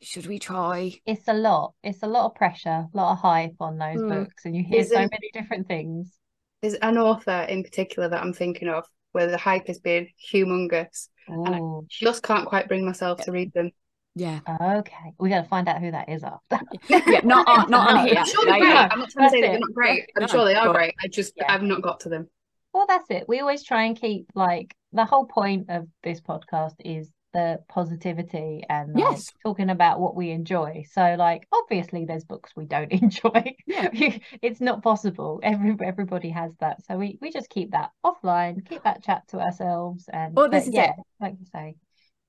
[0.03, 0.93] should we try?
[1.07, 1.75] it's a lot.
[1.85, 4.09] It's a lot of pressure, a lot of hype on those Mm.
[4.09, 6.13] books, and you hear so Isn't- many different things.
[6.61, 11.09] there's an author in particular that I'm thinking of where the hype has been humongous.
[11.29, 13.71] And I- Oh, Just can't quite bring myself to read them.
[14.15, 15.13] Yeah, okay.
[15.19, 16.59] We got to find out who that is after.
[16.89, 18.17] yeah, not on, not on here.
[18.19, 18.75] I'm sure they're great.
[18.75, 20.11] I'm not trying to say they're not great.
[20.17, 20.95] I'm No, sure they are but- great.
[21.03, 21.53] I just Yeah.
[21.53, 22.29] I've not got to them.
[22.75, 23.25] Well, that's it.
[23.29, 28.65] We always try and keep like the whole point of this podcast is the positivity
[28.69, 29.33] and like Yes.
[29.45, 30.85] talking about what we enjoy.
[30.91, 33.55] So like obviously there's books we don't enjoy.
[33.67, 33.89] Yeah.
[34.43, 35.39] It's not possible.
[35.43, 36.85] Every everybody has that.
[36.87, 40.65] So we we just keep that offline, keep that chat to ourselves and Well, this
[40.65, 40.97] but is yeah, it.
[41.21, 41.77] like you say.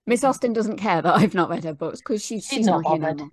[0.10, 2.82] Miss Austen doesn't care that I've not read her books because she's, She's she's not
[2.84, 3.30] not here no bothered.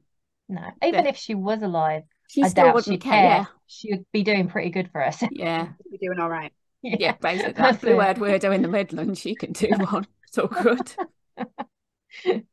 [0.49, 1.07] No, even Yeah.
[1.07, 3.37] if she was alive, she I still wouldn't she'd care.
[3.37, 3.49] care.
[3.67, 5.27] She would be doing pretty good for us.
[5.29, 6.53] Yeah, You're doing all right.
[6.83, 7.13] yeah, yeah.
[7.21, 8.13] Basically, that That's blue it.
[8.19, 10.07] weirdo in the Midlands, she can do one.
[10.29, 10.95] It's all good.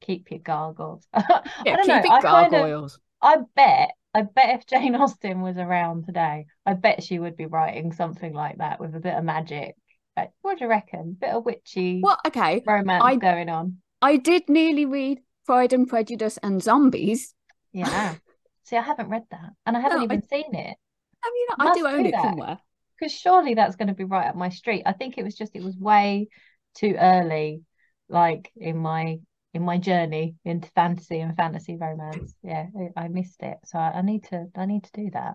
[0.00, 1.06] Keep your gargles.
[1.12, 1.22] I
[1.62, 2.04] Yeah, don't keep know.
[2.08, 2.98] I it kind of, gargoyles.
[3.22, 7.46] I bet, I bet if Jane Austen was around today, I bet she would be
[7.46, 9.76] writing something like that with a bit of magic.
[10.42, 11.16] What do you reckon?
[11.20, 12.62] Bit of witchy Well, okay.
[12.66, 13.78] romance I- going on.
[14.00, 17.34] I did nearly read Pride and Prejudice and Zombies.
[17.72, 18.14] Yeah.
[18.64, 20.76] See, I haven't read that, and I haven't No, I- even seen it.
[21.24, 22.22] I mean, I Must do own do it that.
[22.22, 22.58] somewhere.
[22.98, 24.82] Because surely that's going to be right up my street.
[24.86, 26.28] I think it was just it was way
[26.74, 27.62] too early,
[28.08, 29.18] like in my
[29.54, 32.34] in my journey into fantasy and fantasy romance.
[32.42, 35.34] Yeah, I, I missed it, so I, I need to I need to do that.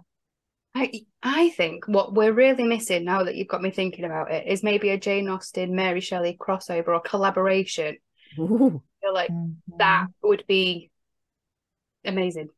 [0.75, 4.47] I I think what we're really missing now that you've got me thinking about it
[4.47, 7.97] is maybe a Jane Austen, Mary Shelley crossover or collaboration.
[8.39, 8.81] Ooh.
[9.01, 9.55] I feel like Mhm.
[9.77, 10.89] that would be
[12.05, 12.49] amazing.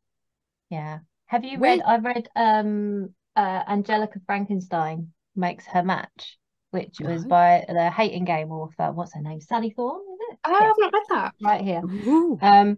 [0.70, 1.00] Yeah.
[1.28, 1.86] Have you When- read?
[1.86, 6.38] I've read um uh Angelica Frankenstein makes her match,
[6.72, 8.92] which was by the Hating Game author.
[8.94, 9.42] What's her name?
[9.42, 10.40] Sally Thorne, is it?
[10.46, 11.34] Oh, I've not read that.
[11.42, 11.82] right here.
[11.84, 12.40] Ooh.
[12.42, 12.78] Um,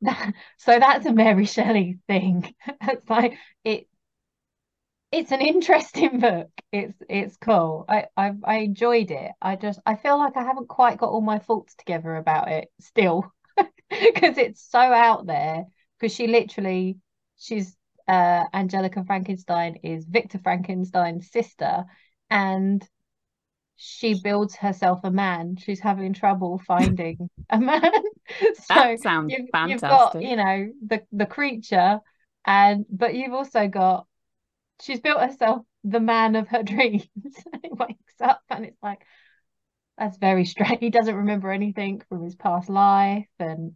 [0.58, 2.52] so that's a Mary Shelley thing.
[2.82, 3.86] It's like it.
[5.16, 6.50] It's an interesting book.
[6.72, 7.84] It's it's cool.
[7.88, 9.32] I, I I enjoyed it.
[9.40, 12.68] I just I feel like I haven't quite got all my thoughts together about it
[12.80, 13.32] still,
[13.90, 15.64] because it's so out there.
[15.98, 16.98] Because she literally,
[17.38, 17.76] she's
[18.08, 21.84] uh Angelica Frankenstein is Victor Frankenstein's sister,
[22.30, 22.86] and
[23.76, 25.56] she builds herself a man.
[25.56, 27.92] She's having trouble finding a man.
[28.54, 29.60] So That sounds you've, fantastic.
[29.62, 32.00] you've got, you know, the the creature,
[32.46, 34.06] and but you've also got
[34.82, 37.06] she's built herself the man of her dreams.
[37.62, 39.02] he wakes up and it's like
[39.98, 40.78] that's very strange.
[40.80, 43.72] He doesn't remember anything from his past life, and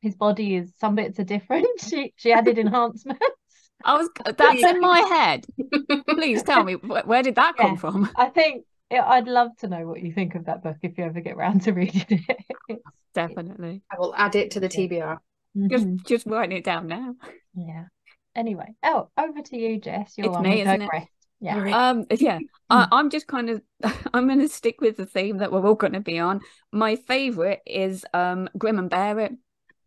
[0.00, 1.66] his body is some bits are different.
[1.88, 3.20] She she added enhancements.
[3.84, 5.46] I was that's in my head.
[6.08, 8.10] Please tell me wh- where did that come from?
[8.16, 11.04] I think yeah, I'd love to know what you think of that book if you
[11.04, 12.44] ever get round to reading it.
[12.68, 12.78] It's-
[13.14, 13.82] Definitely.
[13.90, 15.18] I will add it to the TBR.
[15.68, 16.04] Just Mhm.
[16.06, 17.14] just writing it down now.
[17.54, 17.84] Yeah.
[18.34, 20.14] Anyway, oh, over to you, Jess.
[20.16, 20.92] You're It's one me, isn't it?
[21.40, 21.70] Yeah.
[21.72, 22.38] Um yeah.
[22.68, 23.62] I, I'm just kind of
[24.14, 26.40] I'm gonna stick with the theme that we're all gonna be on.
[26.72, 29.32] My favourite is um Grim and Bear It.
[29.32, 29.38] the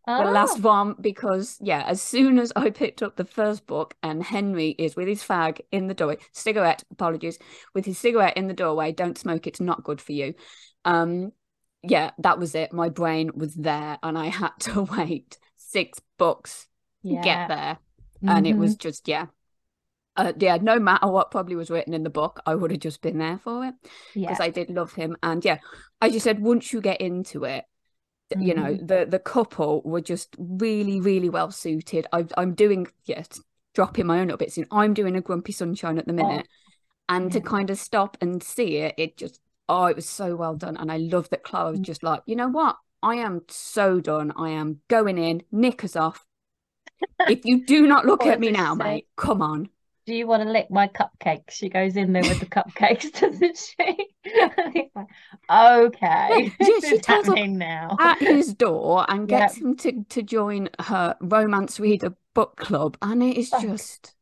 [0.06, 4.22] Ah, last one because yeah as soon as i picked up the first book and
[4.22, 7.38] henry is with his fag in the doorway cigarette apologies
[7.74, 10.34] with his cigarette in the doorway don't smoke it's not good for you
[10.84, 11.32] um
[11.82, 16.68] yeah that was it my brain was there and i had to wait six books
[17.06, 17.22] to yeah.
[17.22, 17.78] get there
[18.24, 18.36] mm-hmm.
[18.36, 18.88] and it was mm-hmm.
[18.88, 19.26] just yeah
[20.16, 23.02] uh, yeah, no matter what probably was written in the book, I would have just
[23.02, 23.74] been there for it
[24.14, 24.44] because yeah.
[24.44, 25.16] I did love him.
[25.22, 25.58] And yeah,
[26.00, 27.64] as you said, once you get into it,
[28.32, 28.42] mm-hmm.
[28.42, 28.86] you know, mm-hmm.
[28.86, 32.06] the the couple were just really, really well suited.
[32.12, 33.40] I, I'm doing yes,
[33.74, 34.66] dropping my own little bits in.
[34.70, 37.14] I'm doing a Grumpy Sunshine at the minute, oh.
[37.14, 37.40] and yeah.
[37.40, 40.76] to kind of stop and see it, it just oh, it was so well done,
[40.76, 41.84] and I love that Clara was mm.
[41.84, 44.32] just like, you know what, I am so done.
[44.36, 46.24] I am going in, knickers off.
[47.28, 48.84] If you do not look at me now, say?
[48.84, 49.68] mate, come on
[50.06, 51.50] do you want to lick my cupcake?
[51.50, 54.90] She goes in there with the cupcakes, doesn't she?
[54.94, 55.06] like,
[55.50, 56.52] okay.
[56.60, 59.64] Yeah, she tells him now at his door and gets yep.
[59.64, 62.98] him to, to join her romance reader book club.
[63.00, 64.14] And it is just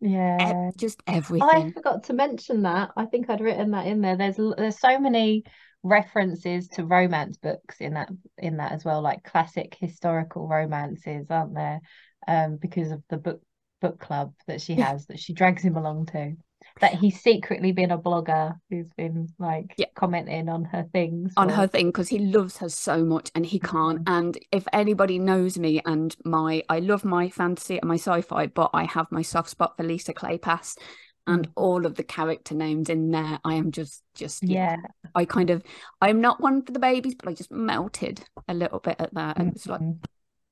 [0.00, 1.48] yeah, just everything.
[1.48, 2.90] I forgot to mention that.
[2.96, 4.16] I think I'd written that in there.
[4.16, 5.44] There's there's so many
[5.84, 11.54] references to romance books in that in that as well, like classic historical romances, aren't
[11.54, 11.80] there?
[12.26, 13.40] Um, because of the book
[13.80, 16.34] book club that she has that she drags him along to
[16.80, 19.86] that he's secretly been a blogger who's been like yeah.
[19.94, 23.58] commenting on her things on her thing because he loves her so much and he
[23.58, 24.14] can't mm-hmm.
[24.14, 28.70] and if anybody knows me and my i love my fantasy and my sci-fi but
[28.72, 30.76] i have my soft spot for lisa kleypas
[31.26, 34.76] and all of the character names in there i am just just yeah,
[35.14, 35.62] i kind of
[36.00, 39.38] i'm not one for the babies but i just melted a little bit at that
[39.38, 39.56] and mm-hmm.
[39.56, 39.80] it's like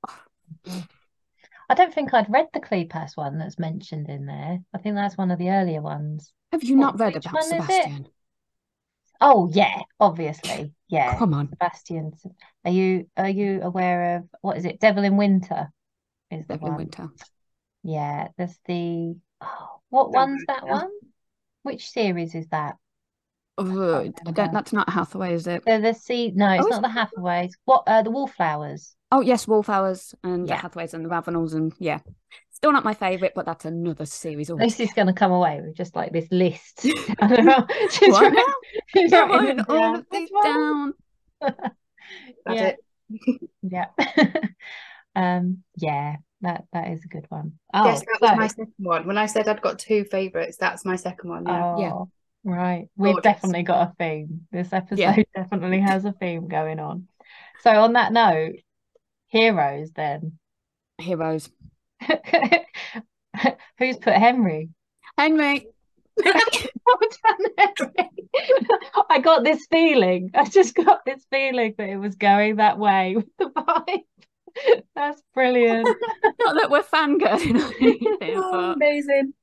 [0.08, 0.84] oh.
[1.70, 4.58] I don't think I'd read the Kleypas one that's mentioned in there.
[4.74, 6.30] I think that's one of the earlier ones.
[6.50, 8.08] Have you not read about Sebastian?
[9.22, 10.74] Oh yeah, obviously.
[10.88, 11.16] Yeah.
[11.16, 11.48] Come on.
[11.48, 12.12] Sebastian.
[12.64, 14.80] Are you are you aware of what is it?
[14.80, 15.72] Devil in Winter
[16.30, 17.08] is the Devil in Winter.
[17.84, 20.90] Yeah, there's the oh, what Devil one's that one?
[21.64, 22.76] Which series is that?
[23.58, 24.52] Oh, I don't.
[24.52, 25.62] That's not Hathaway, is it?
[25.66, 26.32] The, the sea.
[26.34, 27.52] No, it's oh, not the Hathaways.
[27.66, 27.84] What?
[27.86, 28.96] Uh, the Wallflowers.
[29.10, 30.56] Oh yes, Wallflowers and yeah.
[30.56, 31.98] the Hathaways and the Ravenels and yeah.
[32.52, 34.48] Still not my favourite, but that's another series.
[34.48, 36.80] Lucy's going to come away with just like this list.
[36.82, 38.44] she's what writing,
[38.86, 40.94] she's writing all of these down.
[42.48, 42.76] yeah.
[43.62, 43.86] yeah.
[45.14, 45.58] um.
[45.76, 46.16] Yeah.
[46.42, 47.52] That that is a good one.
[47.72, 48.26] Oh, yes, that so...
[48.26, 49.06] was my second one.
[49.06, 51.46] When I said I'd got two favourites, that's my second one.
[51.46, 51.64] Yeah.
[51.64, 52.04] Oh, yeah.
[52.44, 52.86] Right.
[52.88, 53.22] Oh, We've Gorgeous.
[53.22, 54.46] definitely got a theme.
[54.50, 55.16] This episode yeah.
[55.34, 57.06] definitely has a theme going on.
[57.62, 58.56] So on that note,
[59.28, 60.38] heroes then.
[60.98, 61.48] Heroes.
[63.78, 64.70] Who's put Henry?
[65.16, 65.68] Henry.
[69.08, 70.30] I got this feeling.
[70.34, 74.04] I just got this feeling that it was going that way with the vibe.
[74.94, 75.88] That's brilliant.
[76.40, 78.76] Not that we're fangirling or anything, oh, but...
[78.76, 79.34] amazing.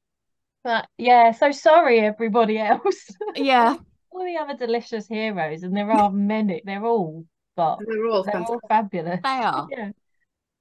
[0.64, 3.10] But yeah, so sorry everybody else.
[3.36, 3.76] Yeah.
[4.12, 6.62] all the other delicious heroes, and there are many.
[6.66, 7.26] They're all
[7.60, 9.20] but they're all, they're all fabulous.
[9.22, 9.68] They are.
[9.70, 9.92] Yeah.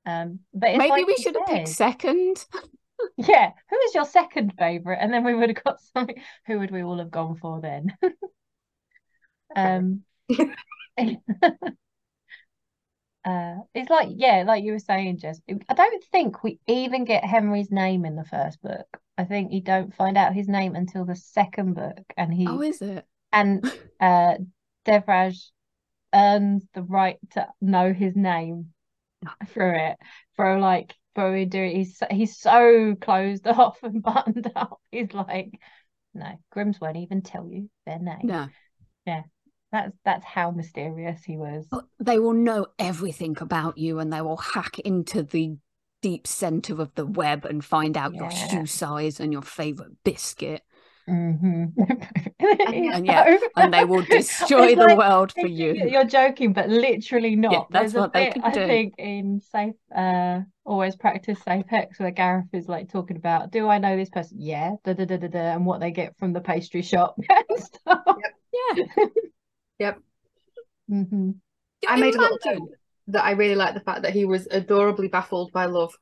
[0.05, 2.45] Um, but maybe like we should have picked second.
[3.17, 4.99] yeah, who is your second favorite?
[5.01, 6.21] And then we would have got something.
[6.47, 7.97] Who would we all have gone for then?
[9.55, 10.03] um,
[13.29, 15.41] uh, it's like yeah, like you were saying, Jess.
[15.69, 18.87] I don't think we even get Henry's name in the first book.
[19.19, 22.47] I think you don't find out his name until the second book, and he.
[22.49, 23.05] Oh, is it?
[23.31, 24.37] And uh,
[24.87, 25.37] Devraj
[26.15, 28.73] earns the right to know his name
[29.49, 29.97] through it
[30.37, 35.51] for like for doing he's he's so closed off and buttoned up he's like
[36.15, 38.49] no Grims won't even tell you their name no
[39.07, 39.23] yeah
[39.73, 41.67] that's that's how mysterious he was
[42.01, 45.57] they will know everything about you and they will hack into the
[46.01, 48.23] deep center of the web and find out yeah.
[48.23, 50.63] your shoe size and your favorite biscuit
[51.09, 51.81] Mm-hmm.
[52.95, 55.73] and, yeah, and they will destroy the like, world for you.
[55.73, 57.53] You're joking, but literally not.
[57.53, 58.63] Yeah, that's There's what they bit, can do.
[58.63, 63.51] I think in safe, uh, always practice safe hex where Gareth is like talking about,
[63.51, 64.39] do I know this person?
[64.41, 67.17] Yeah, da da da da da, and what they get from the pastry shop
[67.49, 68.03] and stuff.
[68.07, 68.77] Yep.
[68.87, 69.05] Yeah.
[69.79, 69.99] Yep.
[70.91, 71.31] Mm-hmm.
[71.87, 72.71] I made a little joke
[73.09, 75.95] that I really like the fact that he was adorably baffled by love.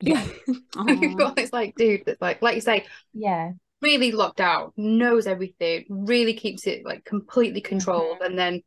[0.00, 0.24] Yeah.
[0.76, 6.34] it's like, dude, it's like, like you say, yeah, really locked out, knows everything, really
[6.34, 8.24] keeps it like completely controlled, mm-hmm.
[8.24, 8.62] and then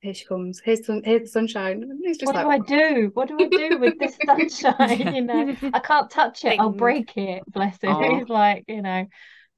[0.00, 0.60] here she comes.
[0.64, 1.84] Here's here's the sunshine.
[2.22, 3.10] what like, do I do?
[3.14, 5.14] What do I do with this sunshine?
[5.14, 6.58] you know, I can't touch it.
[6.60, 7.42] I'll break it.
[7.48, 7.90] Bless him.
[7.90, 8.18] Oh.
[8.18, 9.06] He's like, you know,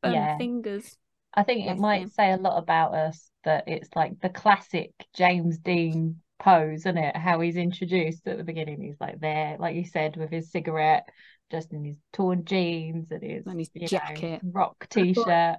[0.02, 0.38] Burn yeah.
[0.38, 0.96] fingers.
[1.34, 5.58] I think it might say a lot about us that it's like the classic James
[5.58, 7.16] Dean pose, isn't it?
[7.16, 8.80] How he's introduced at the beginning.
[8.80, 11.08] He's like there, like you said, with his cigarette,
[11.50, 15.58] just in his torn jeans and his, and his jacket, know, rock t-shirt,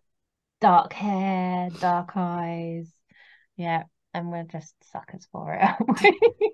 [0.60, 2.92] dark hair, dark eyes.
[3.56, 6.54] Yeah, and we're just suckers for it,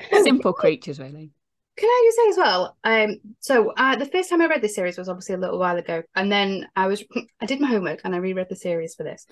[0.24, 1.30] Simple creatures, really.
[1.76, 2.76] Can I just say as well?
[2.84, 5.76] Um, so uh, the first time I read this series was obviously a little while
[5.76, 7.04] ago, and then I was
[7.40, 9.26] I did my homework and I reread the series for this.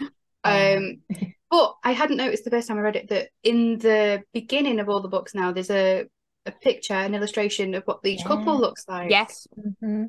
[0.44, 0.98] Um,
[1.50, 4.88] but I hadn't noticed the first time I read it that in the beginning of
[4.88, 6.06] all the books now there's a
[6.46, 8.26] a picture, an illustration of what each yeah.
[8.26, 9.10] couple looks like.
[9.10, 9.46] Yes.
[9.58, 10.04] Mm-hmm.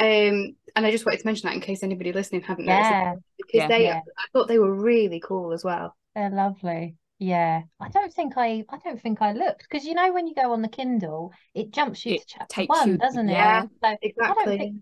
[0.00, 3.12] Um, and I just wanted to mention that in case anybody listening hadn't yeah.
[3.12, 3.68] noticed, because yeah.
[3.68, 4.02] they I
[4.32, 5.96] thought they were really cool as well.
[6.14, 6.96] They're lovely.
[7.18, 10.34] Yeah, I don't think I, I don't think I looked because you know when you
[10.34, 13.32] go on the Kindle, it jumps you it to chapter one, you, doesn't it?
[13.32, 14.58] Yeah, so exactly.
[14.58, 14.76] Think,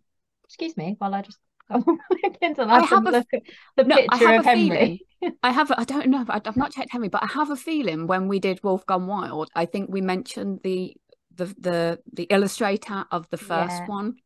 [0.45, 1.39] excuse me, while I just
[1.73, 3.43] go on the Kindle, I, I have a, look at
[3.77, 5.07] the no, picture of Henry.
[5.43, 8.29] I have, I don't know, I've not checked Henry, but I have a feeling when
[8.29, 10.95] we did Wolf Gone Wild, I think we mentioned the
[11.35, 13.87] the the the illustrator of the first yeah.
[13.87, 14.17] one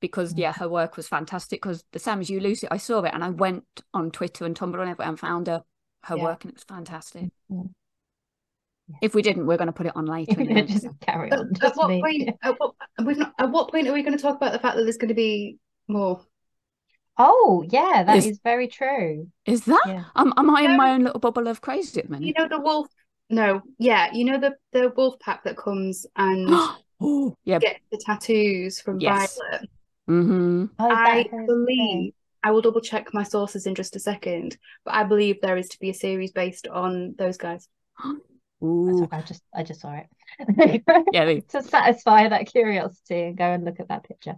[0.00, 0.38] because mm.
[0.38, 1.62] yeah, her work was fantastic.
[1.62, 3.64] Because the same as you, Lucy, I saw it and I went
[3.94, 5.62] on Twitter and Tumblr and everywhere and found her
[6.06, 6.24] her yeah.
[6.24, 7.24] work and it was fantastic.
[7.50, 7.66] Mm-hmm.
[9.02, 10.34] If we didn't, we're going to put it on later.
[10.64, 11.50] just carry on.
[11.56, 12.30] At, at what point?
[12.42, 14.76] At what, we've not, at what point are we going to talk about the fact
[14.76, 16.20] that there's going to be more?
[17.18, 19.28] Oh yeah, that is, is very true.
[19.46, 19.82] Is that?
[19.86, 20.04] Yeah.
[20.14, 22.26] am I in my own little bubble of crazy at the minute?
[22.26, 22.88] You know the wolf.
[23.30, 26.46] No, yeah, you know the the wolf pack that comes and
[27.00, 29.38] oh, yeah, get the tattoos from yes.
[29.50, 29.70] Violet.
[30.08, 30.64] Mm-hmm.
[30.78, 32.12] Oh, I believe
[32.46, 35.68] I will double check my sources in just a second, but I believe there is
[35.70, 37.68] to be a series based on those guys.
[38.62, 39.08] Ooh.
[39.10, 40.82] I just I just saw it.
[41.12, 44.36] yeah, to satisfy that curiosity and go and look at that picture.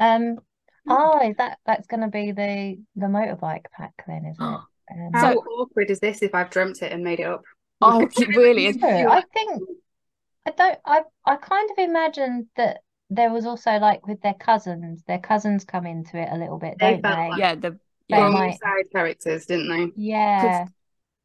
[0.00, 0.38] Um
[0.88, 4.60] oh that that's gonna be the the motorbike pack then, isn't it?
[4.88, 7.42] Um, How so, awkward is this if I've dreamt it and made it up?
[7.80, 8.78] Oh it really is.
[8.82, 9.62] I think
[10.46, 15.02] I don't I I kind of imagined that there was also like with their cousins,
[15.06, 17.28] their cousins come into it a little bit, they don't they?
[17.30, 17.78] Like yeah, the
[18.08, 18.28] yeah.
[18.28, 19.92] Like, side characters, didn't they?
[19.96, 20.66] Yeah.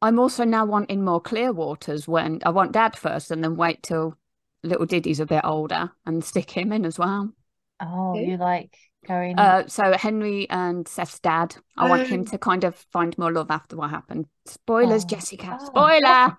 [0.00, 3.82] I'm also now wanting more clear waters when I want dad first and then wait
[3.84, 4.18] till
[4.64, 7.32] little Diddy's a bit older and stick him in as well.
[7.80, 8.76] Oh, you like
[9.06, 11.56] going uh so Henry and Seth's dad.
[11.76, 12.30] I um, want him oh.
[12.30, 14.26] to kind of find more love after what happened.
[14.46, 15.58] Spoilers, oh, Jessica.
[15.60, 16.36] Oh, Spoiler.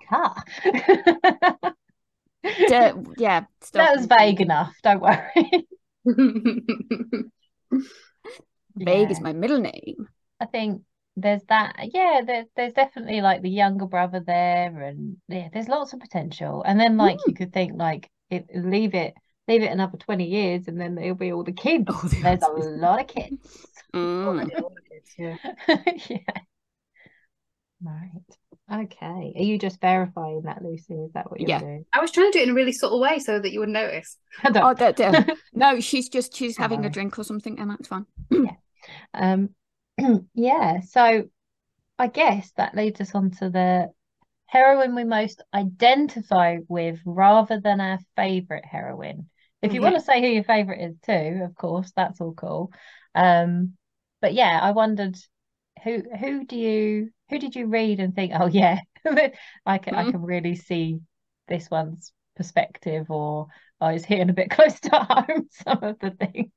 [0.64, 1.76] Jessica.
[2.44, 4.74] yeah, that was vague enough.
[4.84, 5.68] Don't worry.
[8.76, 9.10] vague yeah.
[9.10, 10.08] is my middle name.
[10.40, 10.82] I think
[11.16, 11.76] there's that.
[11.94, 16.64] Yeah, there, there's definitely like the younger brother there, and yeah, there's lots of potential.
[16.66, 17.28] And then like mm.
[17.28, 19.14] you could think like it, leave it
[19.48, 21.86] leave it another 20 years and then there'll be all the kids.
[21.90, 23.68] Oh, There's a lot of kids.
[23.94, 24.50] Mm.
[25.20, 25.38] yeah.
[26.10, 26.18] yeah.
[27.80, 28.10] Right.
[28.74, 29.34] Okay.
[29.36, 30.96] Are you just verifying that, Lucy?
[30.96, 31.60] Is that what you're yeah.
[31.60, 31.86] doing?
[31.94, 33.70] I was trying to do it in a really subtle way so that you would
[33.70, 34.18] notice.
[34.46, 35.38] oh, that, that.
[35.54, 38.06] no, she's just she's having a drink or something, and that's fine.
[38.32, 38.56] yeah.
[39.14, 39.50] Um.
[40.34, 40.80] yeah.
[40.82, 41.26] So,
[42.00, 43.92] I guess that leads us on to the
[44.48, 49.30] heroine we most identify with, rather than our favorite heroine.
[49.62, 49.92] If you mm-hmm.
[49.92, 52.72] want to say who your favorite is too, of course, that's all cool.
[53.14, 53.74] Um.
[54.20, 55.18] But yeah, I wondered
[55.84, 59.96] who who do you who did you read and think, oh yeah, I can mm-hmm.
[59.96, 61.00] I can really see
[61.48, 63.48] this one's perspective, or
[63.82, 66.52] oh, is hitting a bit close to home some of the things.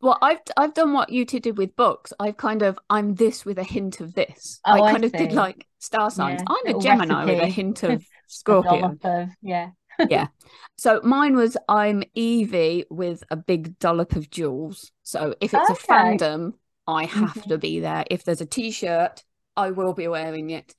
[0.00, 2.12] well, I've I've done what you two did with books.
[2.18, 4.60] I've kind of I'm this with a hint of this.
[4.64, 6.42] Oh, I kind I of did like star signs.
[6.42, 7.34] Yeah, I'm a Gemini recipe.
[7.34, 8.96] with a hint of Scorpio.
[9.02, 9.70] of, yeah.
[10.08, 10.28] yeah.
[10.76, 14.92] So mine was I'm Evie with a big dollop of Jules.
[15.02, 15.72] So if it's okay.
[15.72, 16.52] a fandom,
[16.86, 17.50] I have mm-hmm.
[17.50, 18.04] to be there.
[18.10, 19.22] If there's a t-shirt,
[19.56, 20.74] I will be wearing it.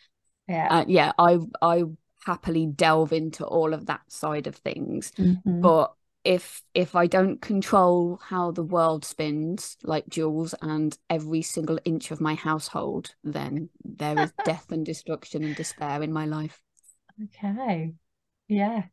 [0.47, 0.67] Yeah.
[0.69, 1.83] Uh, yeah, I I
[2.25, 5.11] happily delve into all of that side of things.
[5.17, 5.61] Mm-hmm.
[5.61, 5.93] But
[6.23, 12.11] if if I don't control how the world spins, like Jules and every single inch
[12.11, 16.61] of my household, then there is death and destruction and despair in my life.
[17.23, 17.93] Okay.
[18.47, 18.83] Yeah.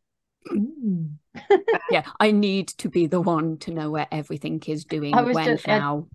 [0.51, 1.15] Mm.
[1.91, 5.67] yeah, I need to be the one to know where everything is doing, when, just,
[5.67, 6.07] how.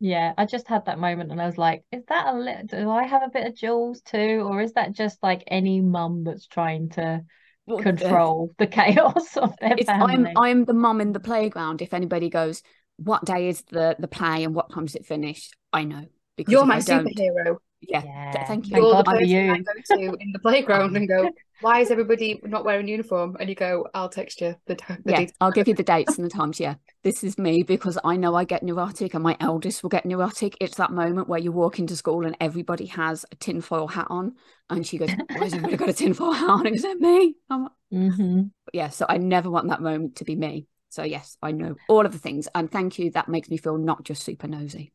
[0.00, 2.90] Yeah, I just had that moment and I was like, is that a little, do
[2.90, 4.46] I have a bit of Jules too?
[4.48, 7.24] Or is that just like any mum that's trying to
[7.64, 8.66] what control the...
[8.66, 10.32] the chaos of their it's, family?
[10.36, 11.82] I'm, I'm the mum in the playground.
[11.82, 12.62] If anybody goes,
[12.96, 15.50] what day is the, the play and what time does it finish?
[15.72, 16.06] I know.
[16.36, 17.58] Because You're my superhero.
[17.80, 18.44] Yeah, yeah.
[18.46, 18.72] thank you.
[18.72, 19.52] Thank You're the person you.
[19.52, 23.36] I go to in the playground and go, why is everybody not wearing uniform?
[23.38, 26.24] And you go, I'll text you the, the yeah, I'll give you the dates and
[26.24, 26.60] the times.
[26.60, 30.06] Yeah, this is me because I know I get neurotic and my eldest will get
[30.06, 30.56] neurotic.
[30.60, 34.34] It's that moment where you walk into school and everybody has a tinfoil hat on,
[34.70, 37.36] and she goes, "Why has everybody got a tinfoil hat on?" Is it me?
[37.50, 38.42] Mm-hmm.
[38.72, 40.66] Yeah, so I never want that moment to be me.
[40.90, 43.10] So yes, I know all of the things, and thank you.
[43.12, 44.92] That makes me feel not just super nosy.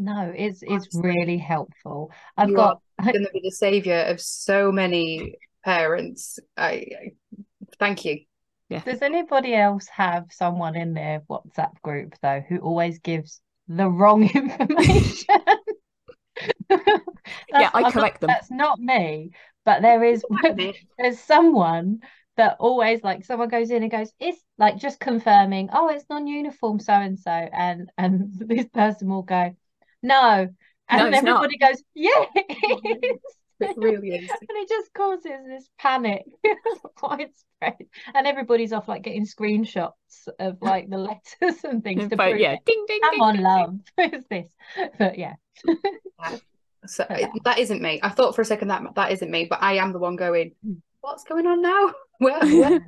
[0.00, 2.10] No, it's it's really helpful.
[2.34, 6.38] I've you got going to be the savior of so many parents.
[6.56, 7.12] I, I
[7.78, 8.20] thank you.
[8.70, 8.82] Yeah.
[8.82, 14.22] Does anybody else have someone in their WhatsApp group though who always gives the wrong
[14.34, 15.42] information?
[16.70, 18.28] yeah, I I'm correct not, them.
[18.28, 19.32] That's not me,
[19.66, 20.24] but there is
[20.98, 22.00] there's someone
[22.38, 26.78] that always like someone goes in and goes, it's like just confirming, oh, it's non-uniform
[26.78, 29.54] so and so, and and this person will go,
[30.02, 30.48] no,
[30.88, 33.20] and No, everybody goes, yeah, it is.
[33.62, 34.30] It really is.
[34.40, 36.24] And it just causes this panic
[37.02, 37.74] widespread.
[38.14, 39.92] And everybody's off like getting screenshots
[40.38, 40.96] of like the
[41.42, 42.60] letters and things to But prove yeah, it.
[42.64, 43.20] ding ding Come ding.
[43.22, 44.10] on, ding, love.
[44.12, 44.46] Who's this?
[44.98, 45.34] But yeah.
[46.86, 48.00] So it- that isn't me.
[48.02, 50.52] I thought for a second that that isn't me, but I am the one going.
[50.66, 50.80] Mm.
[51.02, 51.92] What's going on now?
[52.18, 52.80] Where, where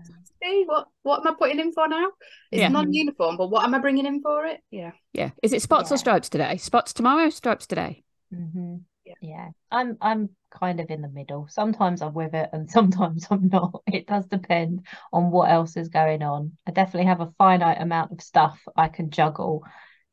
[0.43, 2.07] see what what am I putting in for now?
[2.51, 2.69] It's Yeah.
[2.69, 4.61] non-uniform, but what am I bringing in for it?
[4.71, 4.93] Yeah.
[5.13, 5.31] Yeah.
[5.43, 6.57] Is it spots or stripes today?
[6.57, 8.03] Spots tomorrow, stripes today.
[8.31, 9.15] hmm Yeah.
[9.21, 9.49] Yeah.
[9.71, 11.47] I'm I'm kind of in the middle.
[11.49, 13.83] Sometimes I'm with it and sometimes I'm not.
[13.87, 16.57] It does depend on what else is going on.
[16.67, 19.65] I definitely have a finite amount of stuff I can juggle.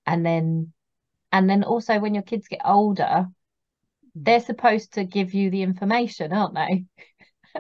[0.05, 0.73] And then
[1.31, 3.27] and then also when your kids get older,
[4.15, 6.85] they're supposed to give you the information, aren't they?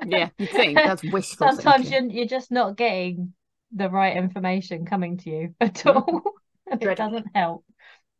[0.03, 3.33] Yeah, you think that's wishful Sometimes you're you're just not getting
[3.71, 6.03] the right information coming to you at Mhm.
[6.05, 6.23] all.
[6.79, 7.65] It doesn't help.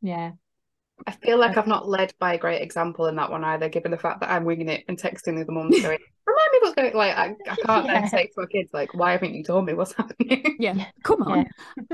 [0.01, 0.33] Yeah.
[1.07, 3.91] I feel like I've not led by a great example in that one either, given
[3.91, 5.97] the fact that I'm winging it and texting the other mums going,
[6.27, 8.01] remind me what's going like I, I can't Yeah.
[8.01, 10.55] then say to my kids like, why haven't you told me what's happening?
[10.59, 10.85] Yeah, Yeah.
[11.03, 11.45] come on.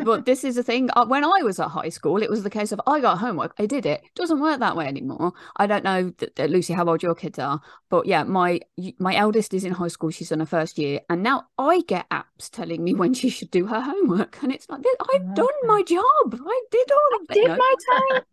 [0.03, 0.89] but this is the thing.
[0.95, 3.53] uh, When I was at high school, it was the case of I got homework,
[3.59, 4.01] I did it.
[4.15, 5.33] Doesn't work that way anymore.
[5.57, 8.59] I don't know, th- th- Lucy, how old your kids are, but yeah, my
[8.99, 10.09] my eldest is in high school.
[10.11, 13.51] She's in her first year, and now I get apps telling me when she should
[13.51, 14.83] do her homework, and it's like
[15.13, 16.03] I've done my job.
[16.33, 17.33] I did all of it.
[17.33, 17.73] Did No, my
[18.13, 18.23] time.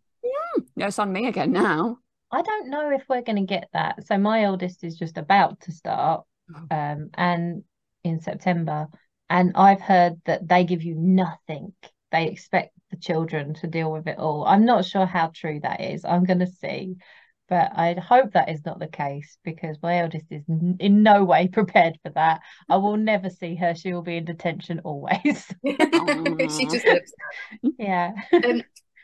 [0.75, 1.97] No, it's on me again now.
[2.31, 4.05] I don't know if we're going to get that.
[4.07, 6.75] So my eldest is just about to start, Oh.
[6.75, 7.63] um, and
[8.03, 8.87] in September,
[9.29, 11.73] and I've heard that they give you nothing.
[12.11, 14.45] They expect the children to deal with it all.
[14.45, 16.03] I'm not sure how true that is.
[16.05, 16.95] I'm going to see,
[17.47, 21.23] but I hope that is not the case because my eldest is n- in no
[21.23, 22.41] way prepared for that.
[22.69, 23.73] I will never see her.
[23.73, 25.23] She will be in detention always.
[25.63, 27.13] she just lives.
[27.77, 28.11] Yeah.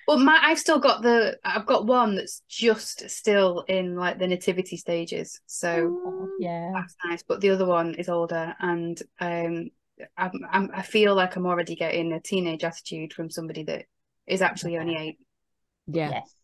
[0.09, 4.25] Well, my I've still got the I've got one that's just still in like the
[4.25, 6.71] nativity stages, so Oh, yeah.
[6.73, 7.21] that's nice.
[7.21, 9.69] But the other one is older, and um,
[10.17, 13.85] I'm, I'm I feel like I'm already getting a teenage attitude from somebody that
[14.25, 15.17] is actually only eight.
[15.85, 16.35] Yeah, Yes.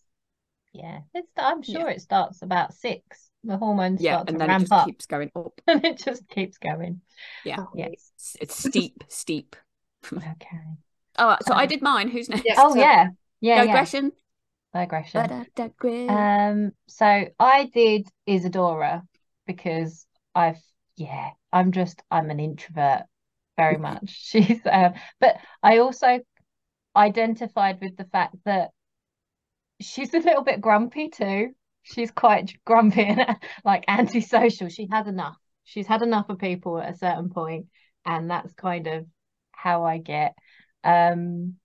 [0.71, 0.99] Yeah.
[1.15, 3.31] It's I'm sure it starts about six.
[3.43, 5.59] The hormones yeah, start and to then it just up keeps going up.
[5.67, 7.01] and it just keeps going.
[7.43, 8.11] Yeah, Oh, Yes.
[8.13, 9.55] it's, it's steep, steep.
[10.13, 10.59] Okay.
[11.17, 12.09] Oh, so I Um, did mine.
[12.09, 12.43] Who's next?
[12.45, 12.53] Yeah.
[12.59, 12.79] Oh so-
[13.45, 13.55] yeah.
[13.55, 13.73] Yeah, yeah.
[13.73, 14.11] Digression.
[14.73, 15.45] Digression.
[15.55, 16.09] Digression.
[16.09, 19.03] Um, so I did Isadora
[19.45, 20.61] because I've
[20.97, 23.03] yeah, I'm just I'm an introvert
[23.57, 24.09] very much.
[24.09, 26.19] She's um but I also
[26.95, 28.71] identified with the fact that
[29.81, 31.53] she's a little bit grumpy too.
[31.83, 34.69] She's quite grumpy and like antisocial.
[34.69, 35.37] She has enough.
[35.63, 37.67] She's had enough of people at a certain point,
[38.05, 39.05] and that's kind of
[39.51, 40.35] how I get.
[40.83, 41.55] Um,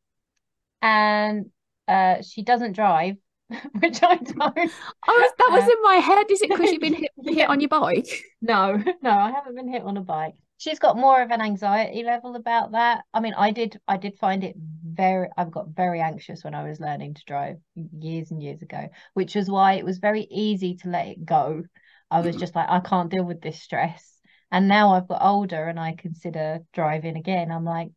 [0.82, 1.50] and
[1.90, 3.16] uh, she doesn't drive,
[3.80, 4.72] which I don't.
[5.08, 6.30] Oh, that was Uh, in my head.
[6.30, 8.22] Is it because you've been hit, hit on your bike?
[8.42, 10.34] No, no, I haven't been hit on a bike.
[10.58, 13.04] She's got more of an anxiety level about that.
[13.14, 16.68] I mean, I did I did find it very I've got very anxious when I
[16.68, 20.76] was learning to drive years and years ago, which is why it was very easy
[20.76, 21.64] to let it go.
[22.10, 24.06] I was just like, I can't deal with this stress.
[24.50, 27.50] And now I've got older and I consider driving again.
[27.52, 27.90] I'm like,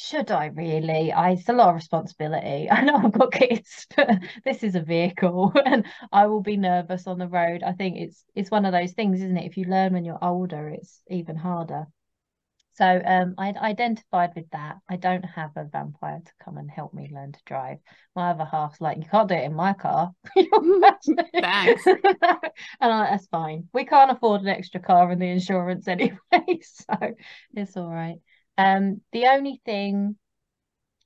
[0.00, 1.12] should I really?
[1.12, 2.70] I, it's a lot of responsibility.
[2.70, 4.08] I know I've got kids, but
[4.44, 7.64] this is a vehicle and I will be nervous on the road.
[7.64, 9.46] I think it's it's one of those things, isn't it?
[9.46, 11.86] If you learn when you're older, it's even harder.
[12.74, 14.76] So um, I identified with that.
[14.88, 17.78] I don't have a vampire to come and help me learn to drive.
[18.14, 20.12] My other half's like, you can't do it in my car.
[20.36, 21.86] Thanks.
[21.88, 22.06] and
[22.80, 23.68] I'm like, that's fine.
[23.74, 26.94] We can't afford an extra car and the insurance anyway, so
[27.52, 28.18] it's all right.
[28.58, 30.16] Um, the only thing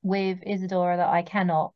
[0.02, 1.72] with Isadora that I cannot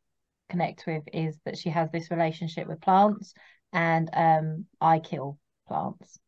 [0.48, 3.34] connect with is that she has this relationship with plants,
[3.72, 6.18] and um, I kill plants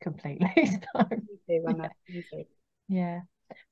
[0.00, 0.52] completely.
[0.94, 1.90] So Anna,
[2.88, 3.20] yeah.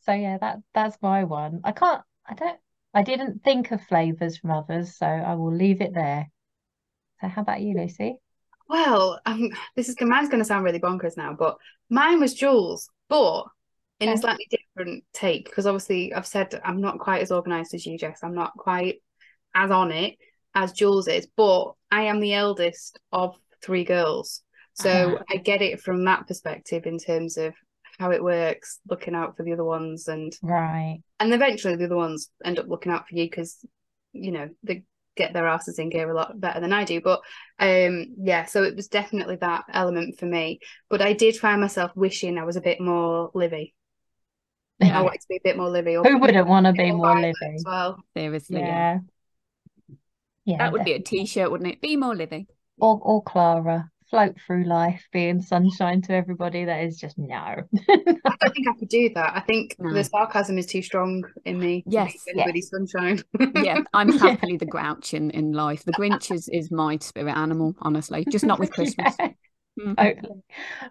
[0.01, 1.61] So yeah, that that's my one.
[1.64, 2.03] I can't.
[2.27, 2.59] I don't.
[2.93, 6.29] I didn't think of flavors from others, so I will leave it there.
[7.21, 8.16] So how about you, Lucy?
[8.68, 11.59] Well, um, this is mine's going to sound really bonkers now, but
[11.89, 13.45] mine was Jules, but
[14.01, 14.47] in a slightly
[14.77, 18.21] different take because obviously I've said I'm not quite as organised as you, Jess.
[18.23, 19.03] I'm not quite
[19.55, 20.16] as on it
[20.55, 24.43] as Jules is, but I am the eldest of three girls,
[24.75, 27.55] so I get it from that perspective in terms of
[27.99, 31.97] how it works, looking out for the other ones, and right, and eventually the other
[31.97, 33.64] ones end up looking out for you because
[34.12, 34.85] you know they
[35.16, 37.01] get their asses in gear a lot better than I do.
[37.01, 37.21] But
[37.59, 40.61] um, yeah, so it was definitely that element for me.
[40.89, 43.75] But I did find myself wishing I was a bit more Livy.
[44.81, 44.99] Yeah.
[44.99, 45.95] I wanted to be a bit more Livy.
[45.95, 47.35] Who wouldn't want to be more Livy?
[47.55, 48.61] As well, seriously.
[48.61, 49.01] Yeah.
[50.47, 51.18] Yeah, that would definitely.
[51.18, 51.81] be a t-shirt, wouldn't it?
[51.81, 52.47] Be more Livy.
[52.78, 57.62] Or or Clara float through life being sunshine to everybody that is just no i
[57.89, 59.95] don't think i could do that i think no.
[59.95, 62.68] the sarcasm is too strong in me yes anybody yes.
[62.68, 63.22] sunshine
[63.62, 67.74] yeah i'm happily the grouch in, in life the grinch is is my spirit animal
[67.83, 69.14] honestly just not with christmas
[69.85, 69.95] yeah.
[69.95, 70.43] Mm.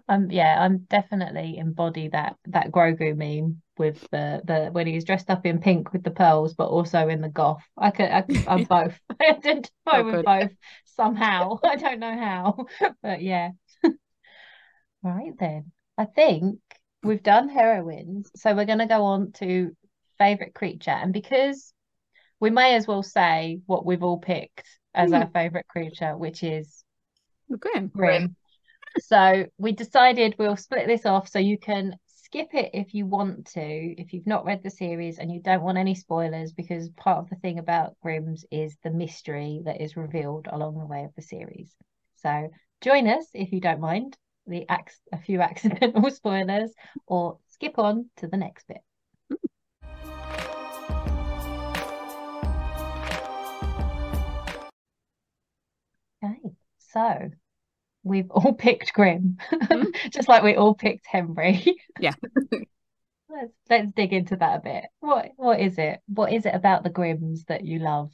[0.08, 5.30] Um yeah, I'm definitely embody that that Grogu meme with the the when he's dressed
[5.30, 7.62] up in pink with the pearls, but also in the goth.
[7.76, 8.98] I could, I I'm both.
[9.20, 10.50] I identify oh, with both
[10.96, 11.58] somehow.
[11.64, 12.66] I don't know how,
[13.02, 13.50] but yeah.
[15.02, 16.60] right then, I think
[17.02, 19.74] we've done heroines, so we're going to go on to
[20.18, 21.72] favorite creature, and because
[22.38, 25.20] we may as well say what we've all picked as mm.
[25.20, 26.84] our favorite creature, which is
[27.58, 27.88] Grim.
[27.88, 28.36] Grim.
[28.98, 33.46] So we decided we'll split this off so you can skip it if you want
[33.46, 37.18] to, if you've not read the series and you don't want any spoilers, because part
[37.18, 41.14] of the thing about Grims is the mystery that is revealed along the way of
[41.16, 41.74] the series.
[42.16, 44.16] So join us if you don't mind
[44.46, 44.66] the
[45.12, 46.72] a few accidental spoilers,
[47.06, 48.78] or skip on to the next bit.
[56.22, 56.50] Okay,
[56.92, 57.30] so
[58.02, 59.90] we've all picked Grim, mm-hmm.
[60.10, 61.76] just like we all picked Henry.
[61.98, 62.14] Yeah.
[63.28, 64.84] let's let's dig into that a bit.
[65.00, 66.00] What what is it?
[66.06, 68.12] What is it about the Grims that you love?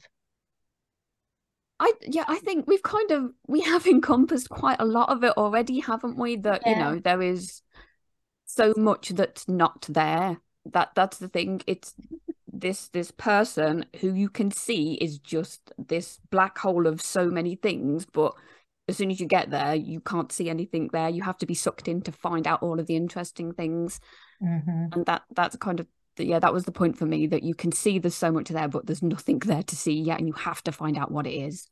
[1.79, 5.37] I yeah, I think we've kind of we have encompassed quite a lot of it
[5.37, 6.37] already, haven't we?
[6.37, 6.71] That yeah.
[6.71, 7.61] you know, there is
[8.45, 10.41] so much that's not there.
[10.65, 11.61] That that's the thing.
[11.67, 11.93] It's
[12.51, 17.55] this this person who you can see is just this black hole of so many
[17.55, 18.33] things, but
[18.87, 21.09] as soon as you get there, you can't see anything there.
[21.09, 23.99] You have to be sucked in to find out all of the interesting things,
[24.41, 24.87] mm-hmm.
[24.93, 27.71] and that that's kind of yeah, that was the point for me that you can
[27.71, 30.63] see there's so much there, but there's nothing there to see yet, and you have
[30.63, 31.69] to find out what it is.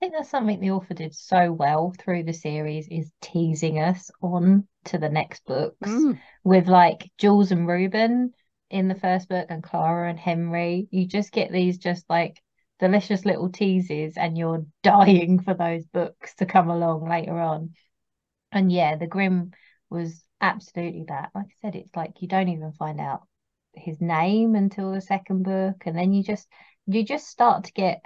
[0.00, 4.10] I think that's something the author did so well through the series is teasing us
[4.20, 6.18] on to the next books mm.
[6.42, 8.32] with like Jules and Ruben
[8.68, 10.88] in the first book and Clara and Henry.
[10.90, 12.42] You just get these just like
[12.82, 17.74] delicious little teases and you're dying for those books to come along later on.
[18.50, 19.52] And yeah, the grim
[19.88, 21.30] was absolutely that.
[21.32, 23.22] Like I said, it's like you don't even find out
[23.72, 26.46] his name until the second book, and then you just
[26.86, 28.02] you just start to get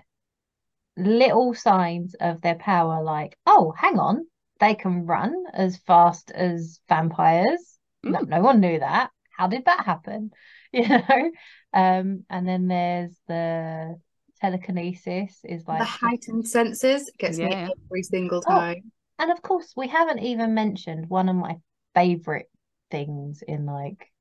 [0.97, 4.27] little signs of their power, like, oh, hang on,
[4.61, 7.79] they can run as fast as vampires.
[8.05, 8.13] Mm.
[8.13, 9.11] No, no one knew that.
[9.37, 10.31] How did that happen?
[10.73, 11.31] You know?
[11.73, 13.99] Um, and then there's the
[14.41, 17.67] telekinesis is like the heightened senses gets yeah.
[17.67, 18.83] me every single oh, time.
[18.85, 21.57] Oh, and of course, we haven't even mentioned one of my
[21.95, 22.51] favorite
[22.91, 24.13] things in like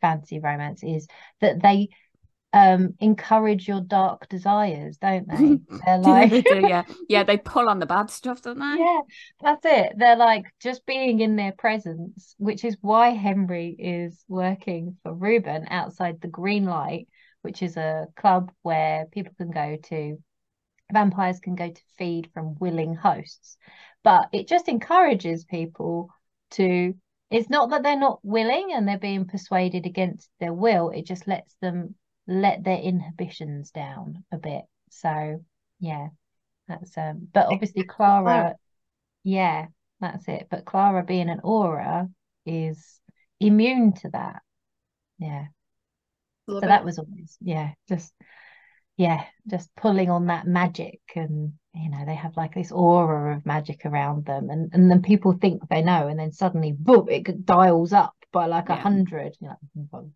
[0.00, 1.06] fantasy romance is
[1.40, 1.88] that they
[2.52, 7.68] um encourage your dark desires don't they they're like they do, yeah yeah they pull
[7.68, 9.00] on the bad stuff don't they yeah
[9.40, 14.96] that's it they're like just being in their presence which is why henry is working
[15.02, 17.08] for ruben outside the green light
[17.46, 20.18] which is a club where people can go to,
[20.92, 23.56] vampires can go to feed from willing hosts.
[24.02, 26.10] But it just encourages people
[26.52, 26.92] to,
[27.30, 31.28] it's not that they're not willing and they're being persuaded against their will, it just
[31.28, 31.94] lets them
[32.26, 34.64] let their inhibitions down a bit.
[34.90, 35.44] So,
[35.78, 36.08] yeah,
[36.66, 38.56] that's, um, but obviously Clara,
[39.22, 39.66] yeah,
[40.00, 40.48] that's it.
[40.50, 42.08] But Clara being an aura
[42.44, 43.00] is
[43.38, 44.42] immune to that.
[45.20, 45.46] Yeah.
[46.48, 48.12] So that was always yeah just
[48.96, 53.46] yeah just pulling on that magic and you know they have like this aura of
[53.46, 57.44] magic around them and and then people think they know and then suddenly boom it
[57.44, 58.80] dials up by like a yeah.
[58.80, 60.10] hundred you know, mm,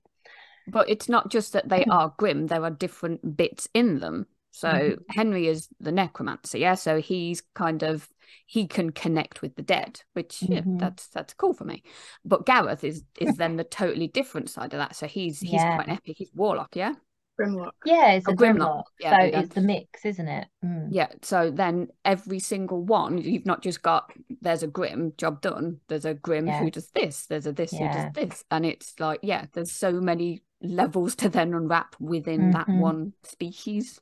[0.68, 4.68] but it's not just that they are grim there are different bits in them so
[4.68, 5.02] mm-hmm.
[5.10, 8.08] henry is the necromancer yeah so he's kind of
[8.46, 10.52] he can connect with the dead, which mm-hmm.
[10.52, 11.82] yeah, that's that's cool for me.
[12.24, 14.96] But Gareth is is then the totally different side of that.
[14.96, 15.76] So he's he's yeah.
[15.76, 16.16] quite epic.
[16.18, 16.94] He's warlock, yeah.
[17.40, 17.72] Grimlock.
[17.84, 18.56] Yeah, it's oh, a Grimlock.
[18.56, 18.82] Grimlock.
[18.98, 20.48] Yeah, so it's the mix, isn't it?
[20.64, 20.88] Mm.
[20.90, 21.08] Yeah.
[21.22, 25.78] So then every single one, you've not just got there's a Grim job done.
[25.88, 26.60] There's a Grim yeah.
[26.60, 27.26] who does this.
[27.26, 27.78] There's a this yeah.
[27.78, 32.50] who does this, and it's like yeah, there's so many levels to then unwrap within
[32.50, 32.50] mm-hmm.
[32.52, 34.00] that one species.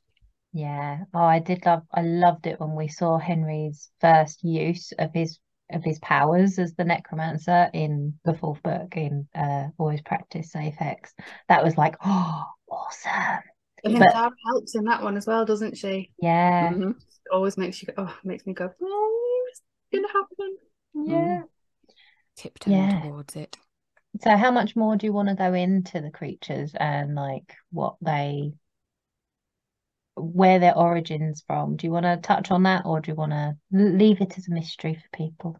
[0.51, 0.99] Yeah.
[1.13, 5.39] Oh, I did love I loved it when we saw Henry's first use of his
[5.71, 10.75] of his powers as the necromancer in the fourth book in uh always practice safe
[10.75, 11.13] hex
[11.47, 13.43] that was like oh awesome
[13.83, 16.91] and then but, Tara helps in that one as well doesn't she yeah mm-hmm.
[17.31, 19.61] always makes you go oh makes me go oh it's
[19.93, 20.57] gonna happen
[21.05, 21.93] yeah mm.
[22.35, 23.01] tiptoeing yeah.
[23.01, 23.55] towards it
[24.21, 27.95] so how much more do you want to go into the creatures and like what
[28.01, 28.53] they
[30.19, 31.75] where their origins from.
[31.75, 34.47] Do you want to touch on that or do you want to leave it as
[34.47, 35.59] a mystery for people?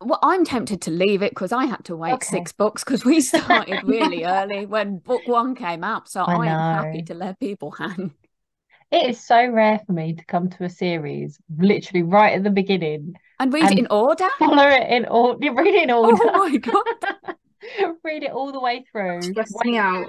[0.00, 2.26] Well, I'm tempted to leave it because I had to wait okay.
[2.26, 6.08] six books because we started really early when book one came out.
[6.08, 8.12] So I I'm happy to let people hang.
[8.90, 12.50] It is so rare for me to come to a series literally right at the
[12.50, 14.28] beginning and read and it in order.
[14.38, 15.52] Follow it in order.
[15.52, 16.22] Read it in oh order.
[16.26, 17.96] Oh my god!
[18.04, 19.22] read it all the way through.
[19.22, 20.06] Stress me out.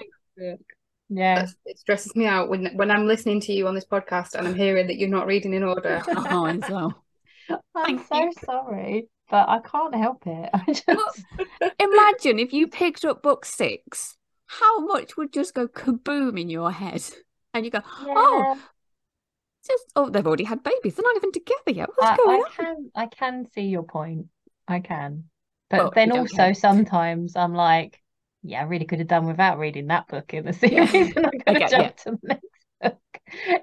[1.10, 4.48] Yeah, it stresses me out when when I'm listening to you on this podcast and
[4.48, 6.02] I'm hearing that you're not reading in order.
[6.08, 6.94] oh, so.
[7.76, 8.32] I'm so you.
[8.44, 10.50] sorry, but I can't help it.
[10.54, 11.24] I just
[11.80, 16.72] imagine if you picked up book six, how much would just go kaboom in your
[16.72, 17.04] head,
[17.54, 18.14] and you go, yeah.
[18.18, 18.60] "Oh,
[19.68, 20.96] just oh, they've already had babies.
[20.96, 21.90] They're not even together yet.
[21.96, 24.26] What's I, going I on?" Can I can see your point.
[24.68, 25.26] I can,
[25.70, 28.02] but well, then also sometimes I'm like,
[28.46, 31.12] yeah, I really could have done without reading that book in the series yeah.
[31.16, 32.12] and I could have jumped yeah.
[32.12, 32.46] to the next
[32.82, 33.00] book.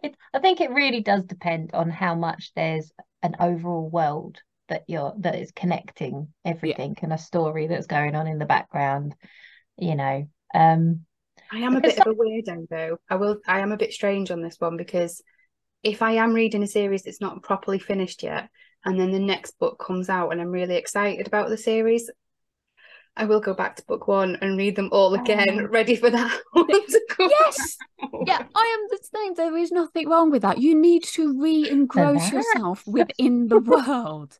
[0.02, 2.90] It, I think it really does depend on how much there's
[3.22, 7.04] an overall world that you're that is connecting everything yeah.
[7.04, 9.14] and a story that's going on in the background,
[9.76, 10.28] you know.
[10.54, 11.06] Um
[11.52, 12.98] I am a bit of a weirdo though.
[13.08, 15.22] I will I am a bit strange on this one because
[15.82, 18.48] if I am reading a series that's not properly finished yet,
[18.84, 22.10] and then the next book comes out and I'm really excited about the series,
[23.16, 25.66] I will go back to book one and read them all again, oh.
[25.66, 27.30] ready for that one to come.
[27.30, 27.76] Yes,
[28.26, 29.34] yeah, I am the same.
[29.34, 30.58] There is nothing wrong with that.
[30.58, 34.38] You need to re-engross yourself within the world.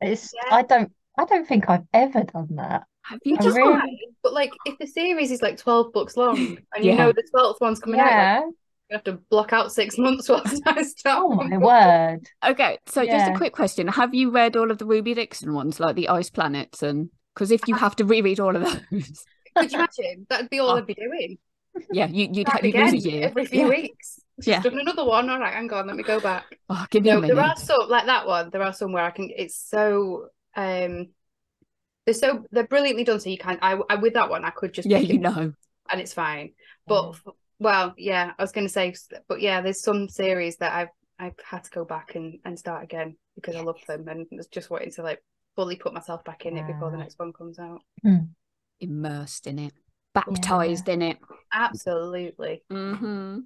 [0.00, 0.32] It's.
[0.34, 0.56] Yeah.
[0.56, 0.92] I don't.
[1.18, 2.84] I don't think I've ever done that.
[3.02, 4.08] Have you really...
[4.22, 6.36] But like, if the series is like twelve books long,
[6.74, 6.92] and yeah.
[6.92, 8.38] you know the twelfth one's coming yeah.
[8.38, 8.54] out, like,
[8.90, 11.22] you have to block out six months whilst oh I start.
[11.24, 12.26] Oh my word!
[12.44, 13.18] Okay, so yeah.
[13.18, 16.08] just a quick question: Have you read all of the Ruby Dixon ones, like the
[16.08, 17.08] Ice Planets and?
[17.34, 18.80] Because if you have to reread all of those,
[19.56, 20.26] could you imagine?
[20.28, 20.76] That'd be all oh.
[20.76, 21.38] I'd be doing.
[21.90, 23.68] Yeah, you, you'd have again, a year every few yeah.
[23.68, 24.20] weeks.
[24.42, 25.28] Yeah, done another one.
[25.28, 26.44] All right, hang on, let me go back.
[26.68, 27.34] Oh, give me no, a minute.
[27.34, 28.50] There are some like that one.
[28.50, 29.30] There are some where I can.
[29.36, 31.08] It's so um,
[32.04, 33.20] they're so they're brilliantly done.
[33.20, 33.58] So you can.
[33.60, 35.52] I, I with that one, I could just yeah, you know,
[35.90, 36.52] and it's fine.
[36.86, 37.16] But
[37.58, 38.94] well, yeah, I was going to say,
[39.28, 42.84] but yeah, there's some series that I've I've had to go back and and start
[42.84, 45.22] again because I love them and was just waiting to like
[45.56, 46.64] fully put myself back in yeah.
[46.64, 47.80] it before the next one comes out.
[48.04, 48.28] Mm.
[48.80, 49.72] Immersed in it,
[50.14, 50.94] baptized yeah.
[50.94, 51.18] in it.
[51.52, 52.62] Absolutely.
[52.70, 53.40] Mm-hmm.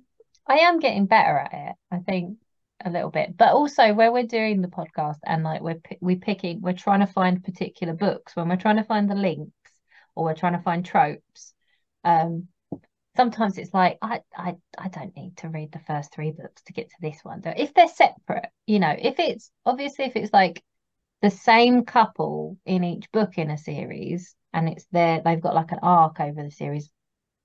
[0.47, 1.75] I am getting better at it.
[1.93, 2.39] I think
[2.85, 6.61] a little bit, but also where we're doing the podcast and like we're we picking,
[6.61, 9.53] we're trying to find particular books when we're trying to find the links
[10.15, 11.53] or we're trying to find tropes.
[12.05, 12.49] Um,
[13.17, 16.73] sometimes it's like I, I I don't need to read the first three books to
[16.73, 17.43] get to this one.
[17.45, 20.63] If they're separate, you know, if it's obviously if it's like
[21.23, 25.73] the same couple in each book in a series and it's there they've got like
[25.73, 26.91] an arc over the series.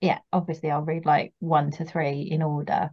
[0.01, 2.89] Yeah obviously i'll read like one to three in order.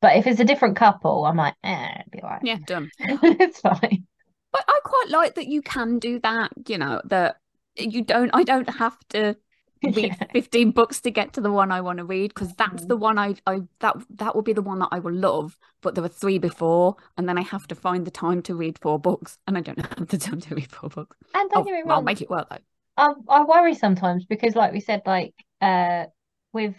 [0.00, 2.90] But if it's a different couple i'm like eh be right yeah done.
[3.00, 4.06] It's fine.
[4.52, 7.36] But i quite like that you can do that you know that
[7.76, 9.36] you don't i don't have to
[9.82, 10.26] read yeah.
[10.32, 13.00] 15 books to get to the one I want to read because that's the mm.
[13.00, 16.02] one I, I that that will be the one that I will love but there
[16.02, 19.38] were three before and then I have to find the time to read four books
[19.46, 21.80] and I don't have the time to read four books and don't oh, get me
[21.82, 22.58] wrong I'll make it work though
[22.96, 26.06] I, I worry sometimes because like we said like uh
[26.52, 26.74] with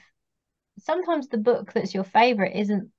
[0.80, 2.90] sometimes the book that's your favorite isn't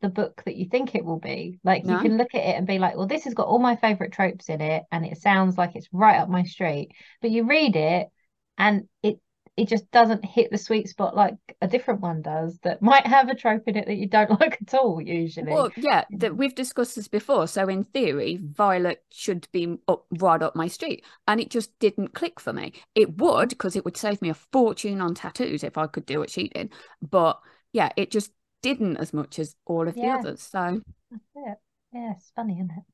[0.00, 1.94] the book that you think it will be like no.
[1.94, 4.12] you can look at it and be like well this has got all my favorite
[4.12, 7.76] tropes in it and it sounds like it's right up my street but you read
[7.76, 8.08] it
[8.56, 9.18] and it
[9.56, 13.28] it just doesn't hit the sweet spot like a different one does that might have
[13.28, 15.52] a trope in it that you don't like at all usually.
[15.52, 17.46] Well yeah that we've discussed this before.
[17.46, 21.04] So in theory violet should be up right up my street.
[21.28, 22.72] And it just didn't click for me.
[22.94, 26.18] It would because it would save me a fortune on tattoos if i could do
[26.18, 26.72] what she did.
[27.00, 27.38] But
[27.72, 28.32] yeah it just
[28.62, 30.02] didn't as much as all of yeah.
[30.02, 30.80] the others so.
[31.10, 31.58] That's it.
[31.92, 32.84] Yeah it's funny isn't it?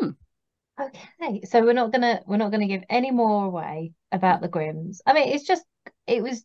[0.00, 0.10] Hmm.
[0.80, 5.00] okay so we're not gonna we're not gonna give any more away about the Grims.
[5.06, 5.64] i mean it's just
[6.10, 6.44] it was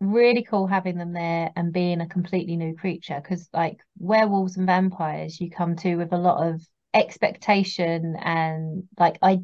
[0.00, 4.66] really cool having them there and being a completely new creature because like werewolves and
[4.66, 6.60] vampires you come to with a lot of
[6.92, 9.40] expectation and like I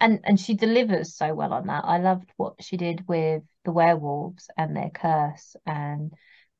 [0.00, 1.84] and and she delivers so well on that.
[1.84, 6.12] I loved what she did with the werewolves and their curse and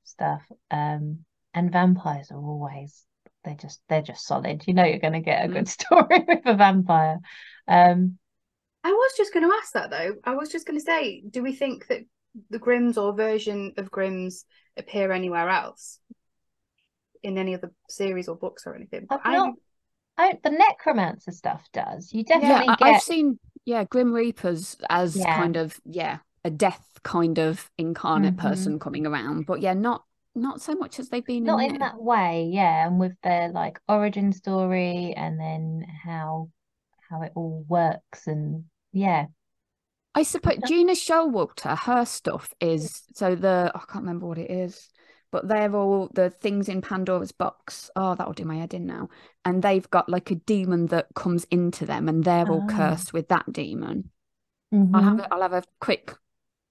[0.05, 0.43] stuff.
[0.71, 1.25] Um
[1.55, 3.05] and vampires are always
[3.45, 4.65] they're just they're just solid.
[4.67, 5.69] You know you're gonna get a good mm.
[5.83, 7.19] story with a vampire.
[7.69, 8.19] Um,
[8.85, 10.15] I was just going to ask that though.
[10.25, 12.07] I was just going to say, do we think that
[12.51, 14.45] the Grims or version of Grims
[14.76, 15.99] appear anywhere else
[17.22, 19.07] in any other series or books or anything?
[19.11, 19.55] I've not,
[20.16, 22.12] I, the necromancer stuff does.
[22.12, 22.89] You definitely yeah, get.
[22.89, 25.36] I've seen yeah Grim Reapers as yeah.
[25.36, 28.49] kind of yeah a death kind of incarnate mm-hmm.
[28.49, 31.78] person coming around, but yeah, not not so much as they've been not in, in
[31.78, 36.51] that way, yeah, and with their like origin story and then how
[37.09, 39.26] how it all works and yeah.
[40.19, 44.91] I suppose Gena Showalter, her stuff is so the I can't remember what it is
[45.31, 47.91] but they're all the things in Pandora's box.
[47.95, 49.11] Oh, that'll do my head in now.
[49.45, 52.75] And they've got like a demon that comes into them, and they're all oh.
[52.75, 54.11] cursed with that demon.
[54.75, 54.95] Mm-hmm.
[54.95, 55.21] I'll have mm-hmm.
[55.21, 56.14] a, I'll have a quick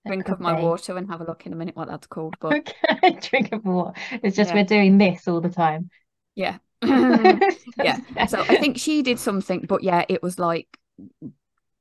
[0.06, 0.64] drink of my be.
[0.64, 2.36] water and have a look in a minute what that's called.
[2.39, 3.93] But okay, drink of water.
[4.24, 4.56] It's just yeah.
[4.56, 5.89] we're doing this all the time.
[6.36, 6.58] Yeah.
[6.82, 8.26] yeah.
[8.28, 10.68] So I think she did something, but yeah, it was like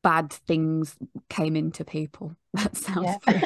[0.07, 0.97] bad things
[1.29, 2.37] came into people.
[2.55, 3.43] That sounds yeah.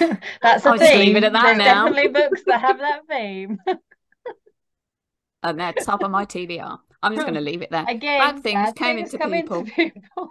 [0.42, 0.98] That's a I'll theme.
[0.98, 1.86] leave it at that There's now.
[1.88, 3.58] definitely books that have that theme.
[5.42, 6.78] and they're top of my TBR.
[7.02, 7.86] I'm just going to leave it there.
[7.88, 9.56] Again, bad things bad came things into people.
[9.60, 10.30] Into people.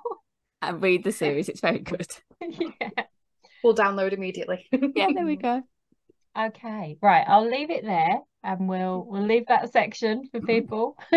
[0.61, 1.49] and read the series.
[1.49, 2.07] It's very good.
[2.39, 2.89] yeah.
[3.63, 4.67] We'll download immediately.
[4.71, 5.63] yeah, there we go.
[6.37, 7.25] Okay, right.
[7.27, 10.97] I'll leave it there, and we'll we'll leave that section for people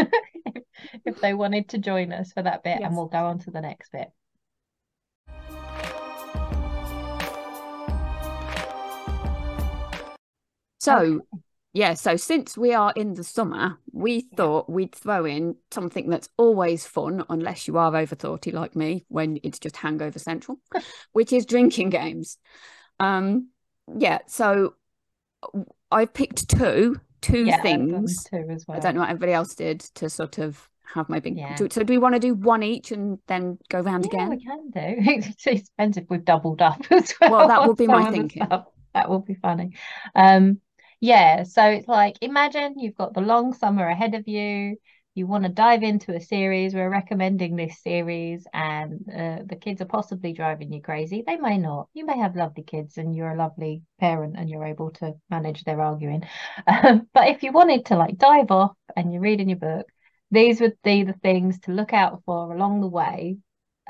[1.04, 2.88] if they wanted to join us for that bit, yes.
[2.88, 4.10] and we'll go on to the next bit.
[10.82, 11.20] So,
[11.72, 16.28] yeah, so since we are in the summer, we thought we'd throw in something that's
[16.36, 20.58] always fun, unless you are over 30 like me, when it's just hangover central,
[21.12, 22.36] which is drinking games.
[22.98, 23.50] Um,
[23.96, 24.74] yeah, so
[25.90, 28.24] I've picked two, two yeah, things.
[28.24, 28.76] Two as well.
[28.76, 31.38] I don't know what everybody else did to sort of have my big.
[31.38, 31.54] Yeah.
[31.54, 34.30] So do we want to do one each and then go round yeah, again?
[34.30, 35.30] We can do.
[35.46, 37.30] it depends if we've doubled up as well.
[37.30, 38.46] Well, that would be my thinking.
[38.94, 39.74] That will be funny.
[40.14, 40.60] Um,
[41.00, 44.76] yeah, so it's like imagine you've got the long summer ahead of you.
[45.14, 46.74] You want to dive into a series.
[46.74, 51.22] We're recommending this series, and uh, the kids are possibly driving you crazy.
[51.26, 51.88] They may not.
[51.92, 55.64] You may have lovely kids, and you're a lovely parent, and you're able to manage
[55.64, 56.22] their arguing.
[56.66, 59.86] Um, but if you wanted to like dive off and you're reading your book,
[60.30, 63.36] these would be the things to look out for along the way,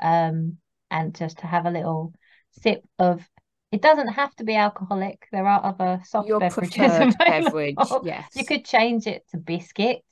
[0.01, 0.57] um,
[0.91, 2.13] and just to have a little
[2.51, 3.25] sip of
[3.71, 5.25] it doesn't have to be alcoholic.
[5.31, 7.15] There are other soft Your beverages available.
[7.17, 7.77] beverage.
[8.03, 10.03] Yes, you could change it to biscuits.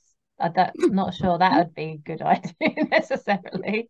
[0.42, 3.88] Uh, I'm not sure that would be a good idea necessarily,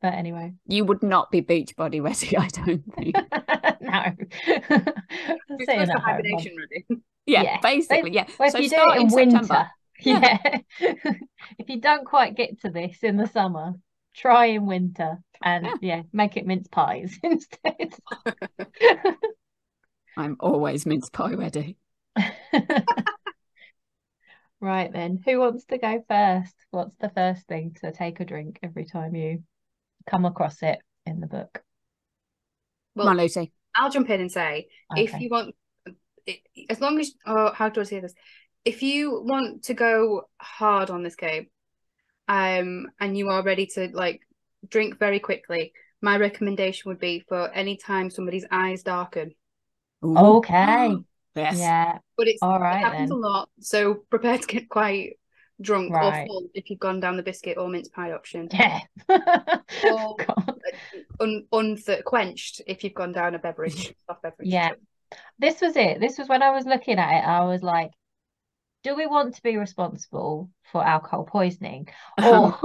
[0.00, 2.36] but anyway, you would not be beach body ready.
[2.36, 3.14] I don't think.
[3.80, 4.14] no,
[4.46, 6.86] it's the hibernation ready.
[7.26, 8.26] Yeah, yeah, basically, yeah.
[8.38, 9.70] Well, if so you do it in, in winter,
[10.00, 10.38] yeah.
[10.80, 10.92] yeah.
[11.58, 13.74] if you don't quite get to this in the summer,
[14.14, 17.94] try in winter and yeah, yeah make it mince pies instead.
[20.16, 21.76] I'm always mince pie ready.
[24.60, 26.54] Right then, who wants to go first?
[26.70, 29.42] What's the first thing to take a drink every time you
[30.08, 31.62] come across it in the book?
[32.94, 33.52] Well, Come on, Lucy.
[33.74, 35.04] I'll jump in and say okay.
[35.04, 35.54] if you want,
[36.68, 38.14] as long as, oh, how do I say this?
[38.64, 41.46] If you want to go hard on this game,
[42.26, 44.20] um, and you are ready to like
[44.68, 49.32] drink very quickly, my recommendation would be for any time somebody's eyes darken.
[50.04, 50.16] Ooh.
[50.16, 50.94] Okay.
[51.34, 51.58] Yes.
[51.58, 51.98] Yeah.
[52.16, 52.76] But it's all right.
[52.76, 53.18] It happens then.
[53.18, 53.48] a lot.
[53.60, 55.18] So prepare to get quite
[55.60, 56.22] drunk right.
[56.22, 58.48] or full if you've gone down the biscuit or mince pie option.
[58.52, 58.80] Yeah.
[59.08, 60.52] or uh,
[61.20, 64.48] un, un quenched if you've gone down a beverage, soft beverage.
[64.48, 64.72] Yeah.
[65.38, 66.00] This was it.
[66.00, 67.26] This was when I was looking at it.
[67.26, 67.90] I was like,
[68.84, 71.88] do we want to be responsible for alcohol poisoning
[72.22, 72.56] or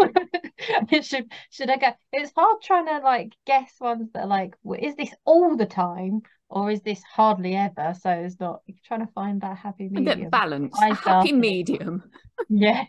[1.02, 4.96] should should I go it's hard trying to like guess ones that are like is
[4.96, 6.22] this all the time
[6.54, 7.96] or is this hardly ever?
[8.00, 10.08] So it's not trying to find that happy medium.
[10.08, 12.04] a bit balance a happy medium.
[12.48, 12.84] Yeah.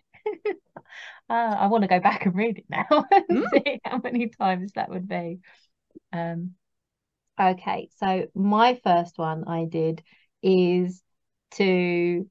[0.46, 0.52] Uh,
[1.30, 3.50] I want to go back and read it now and mm.
[3.50, 5.38] see how many times that would be.
[6.12, 6.52] Um
[7.40, 10.02] okay so my first one I did
[10.40, 11.02] is
[11.52, 12.30] to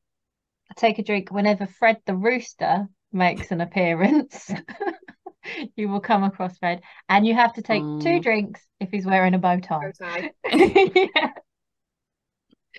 [0.78, 4.52] take a drink whenever Fred the rooster makes an appearance.
[5.76, 8.02] you will come across Fred, and you have to take mm.
[8.02, 9.92] two drinks if he's wearing a bow tie.
[10.00, 10.32] Bow tie.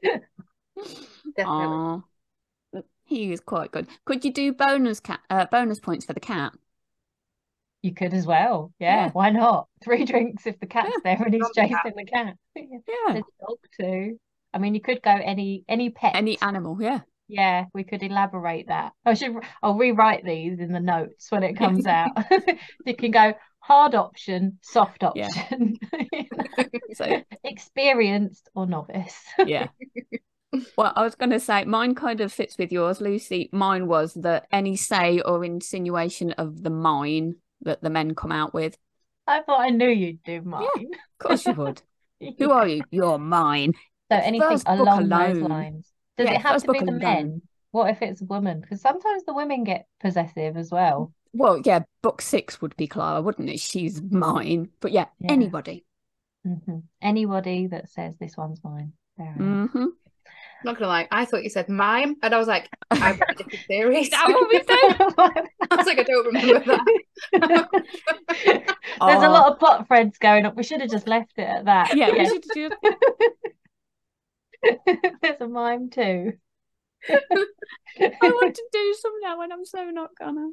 [1.37, 2.03] Definitely.
[3.07, 3.87] He is quite good.
[4.07, 6.53] Could you do bonus cat uh, bonus points for the cat?
[7.83, 8.73] You could as well.
[8.79, 9.11] Yeah, yeah.
[9.11, 9.69] why not?
[9.83, 11.17] Three drinks if the cat's yeah.
[11.17, 12.37] there and he's chasing the cat.
[12.57, 12.65] yeah.
[13.09, 14.19] There's a dog too.
[14.55, 16.17] I mean, you could go any any pet.
[16.17, 17.01] Any animal, yeah.
[17.29, 18.93] Yeah, we could elaborate that.
[19.05, 19.35] I should.
[19.63, 22.11] I'll rewrite these in the notes when it comes out.
[22.87, 25.79] you can go hard option, soft option,
[26.13, 26.23] yeah.
[26.95, 29.17] so experienced or novice.
[29.47, 29.69] yeah.
[30.77, 33.49] Well, I was going to say mine kind of fits with yours, Lucy.
[33.53, 38.55] Mine was that any say or insinuation of the mine that the men come out
[38.55, 38.77] with.
[39.27, 40.67] I thought I knew you'd do mine.
[40.77, 41.83] Yeah, of course you would.
[42.39, 42.85] Who are you?
[42.91, 43.73] You're mine.
[44.13, 45.94] So anything along those lines.
[46.17, 46.99] Does yeah, it have to be the alone.
[46.99, 47.43] men?
[47.71, 48.61] What if it's a woman?
[48.61, 51.13] Because sometimes the women get possessive as well.
[51.33, 53.59] Well, yeah, book six would be Clara, wouldn't it?
[53.59, 54.69] She's mine.
[54.81, 55.33] But yeah, yeah.
[55.33, 55.85] anybody.
[56.47, 56.79] Mm-hmm.
[57.03, 58.93] Anybody that says this one's mine.
[59.19, 59.87] Mm-hmm.
[60.65, 63.35] Not gonna lie, I thought you said mine, and I was like, I've got a
[63.35, 64.09] different theory.
[64.09, 65.47] that what we said?
[65.71, 66.79] I was like, I don't remember
[67.33, 67.69] that.
[68.45, 68.65] There's
[69.01, 69.29] oh.
[69.29, 70.57] a lot of plot threads going up.
[70.57, 71.95] We should have just left it at that.
[71.95, 72.31] Yeah, yeah.
[74.65, 75.15] we should just.
[75.23, 76.33] There's a mime too.
[77.09, 77.21] I
[78.23, 80.51] want to do some now, and I'm so not gonna.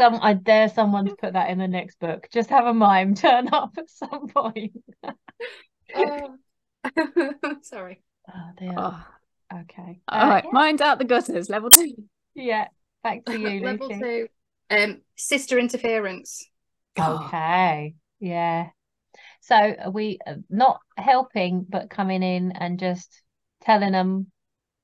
[0.00, 2.28] Some, I dare someone to put that in the next book.
[2.32, 4.72] Just have a mime turn up at some point.
[5.94, 6.28] uh,
[7.62, 8.02] sorry.
[8.32, 8.74] Oh dear.
[8.76, 9.04] Oh.
[9.52, 10.00] Okay.
[10.08, 10.44] All uh, right.
[10.44, 10.50] Yeah.
[10.52, 11.48] Mine's out the gutters.
[11.48, 11.94] Level two.
[12.34, 12.68] Yeah.
[13.02, 14.00] Back to you, Level Lucy.
[14.00, 14.28] two.
[14.70, 16.48] Um, sister interference.
[16.98, 17.94] Okay.
[18.20, 18.68] Yeah.
[19.48, 23.22] So are we uh, not helping, but coming in and just
[23.62, 24.30] telling them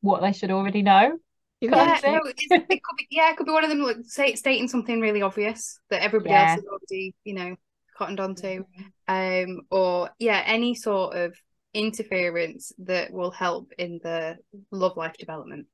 [0.00, 1.18] what they should already know?
[1.60, 2.80] Yeah, no, it could be.
[3.10, 6.30] Yeah, it could be one of them like say, stating something really obvious that everybody
[6.30, 6.52] yeah.
[6.52, 7.56] else has already, you know,
[7.96, 9.50] cottoned onto, mm-hmm.
[9.50, 11.34] um, or yeah, any sort of
[11.74, 14.38] interference that will help in the
[14.70, 15.66] love life development.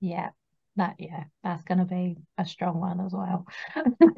[0.00, 0.30] Yeah,
[0.76, 3.46] that yeah, that's going to be a strong one as well.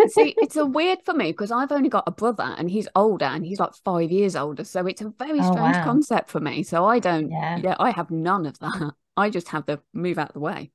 [0.08, 3.26] See, it's a weird for me because I've only got a brother and he's older
[3.26, 5.84] and he's like five years older, so it's a very oh, strange wow.
[5.84, 6.62] concept for me.
[6.62, 7.58] So I don't, yeah.
[7.58, 8.92] yeah, I have none of that.
[9.16, 10.70] I just have to move out the way.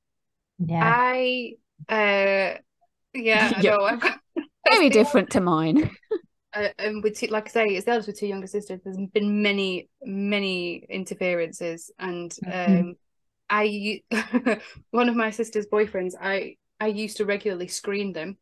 [0.58, 1.54] Yeah, I,
[1.88, 2.58] uh,
[3.14, 3.76] yeah, yeah.
[3.76, 4.44] I know.
[4.68, 5.90] very different to mine
[6.54, 8.80] uh, and with two, like I say, it's the eldest with two younger sisters.
[8.84, 12.80] There's been many, many interferences, and mm-hmm.
[12.80, 12.94] um,
[13.52, 14.02] I,
[14.90, 18.38] one of my sister's boyfriends, I, I used to regularly screen them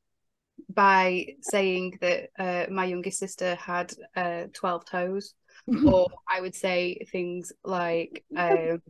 [0.72, 5.34] by saying that uh, my youngest sister had uh, twelve toes,
[5.86, 8.80] or I would say things like um,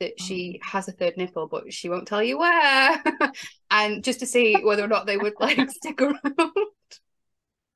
[0.00, 3.02] that she has a third nipple, but she won't tell you where,
[3.70, 6.20] and just to see whether or not they would like stick around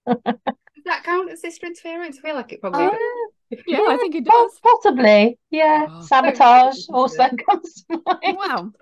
[0.07, 2.19] Does that count as sister interference?
[2.19, 2.85] I feel like it probably.
[2.85, 2.97] Uh,
[3.51, 4.61] yeah, yeah, I think it does.
[4.63, 5.87] Possibly, yeah.
[5.89, 8.37] Oh, Sabotage also comes to mind.
[8.37, 8.73] Wow.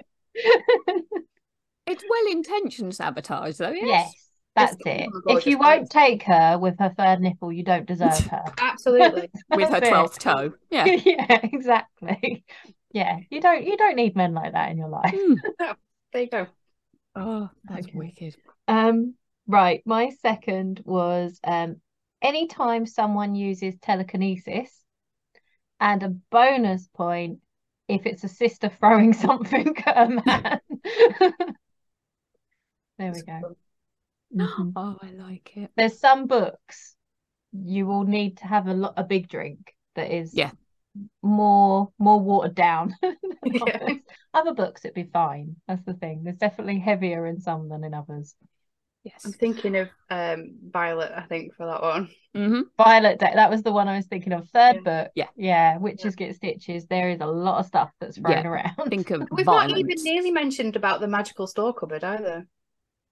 [1.87, 3.71] it's well intentioned sabotage, though.
[3.71, 3.85] Yes.
[3.87, 5.11] yes that's it.
[5.27, 8.43] If you won't take her with her third nipple, you don't deserve her.
[8.59, 9.31] Absolutely.
[9.51, 10.55] with her twelfth toe.
[10.71, 10.85] Yeah.
[11.05, 12.43] yeah, exactly.
[12.91, 13.19] Yeah.
[13.31, 15.15] You don't you don't need men like that in your life.
[15.15, 15.37] Mm.
[16.13, 16.47] there you go.
[17.15, 17.99] Oh, that's okay.
[17.99, 18.37] wicked.
[18.67, 19.15] Um,
[19.47, 19.83] right.
[19.85, 21.77] My second was um
[22.23, 24.71] anytime someone uses telekinesis,
[25.81, 27.39] and a bonus point
[27.89, 30.61] if it's a sister throwing something at a man.
[32.99, 33.57] there we go.
[34.35, 34.71] Mm-hmm.
[34.77, 35.71] Oh, I like it.
[35.77, 36.97] There's some books
[37.53, 40.51] you will need to have a lot a big drink that is yeah
[41.23, 42.95] more more watered down.
[43.45, 43.95] yeah.
[44.35, 45.57] Other books it'd be fine.
[45.69, 46.23] That's the thing.
[46.25, 48.35] There's definitely heavier in some than in others.
[49.07, 49.25] Yes.
[49.25, 52.09] I'm thinking of um Violet, I think, for that one.
[52.35, 52.63] Mm-hmm.
[52.77, 54.49] Violet, that was the one I was thinking of.
[54.49, 54.81] Third yeah.
[54.81, 55.13] book.
[55.15, 55.29] Yeah.
[55.37, 55.79] Yeah.
[55.79, 56.27] Witches yeah.
[56.27, 56.87] get stitches.
[56.87, 58.49] There is a lot of stuff that's thrown yeah.
[58.49, 58.89] around.
[58.89, 59.71] Think of We've violence.
[59.71, 62.49] not even nearly mentioned about the magical store cupboard either.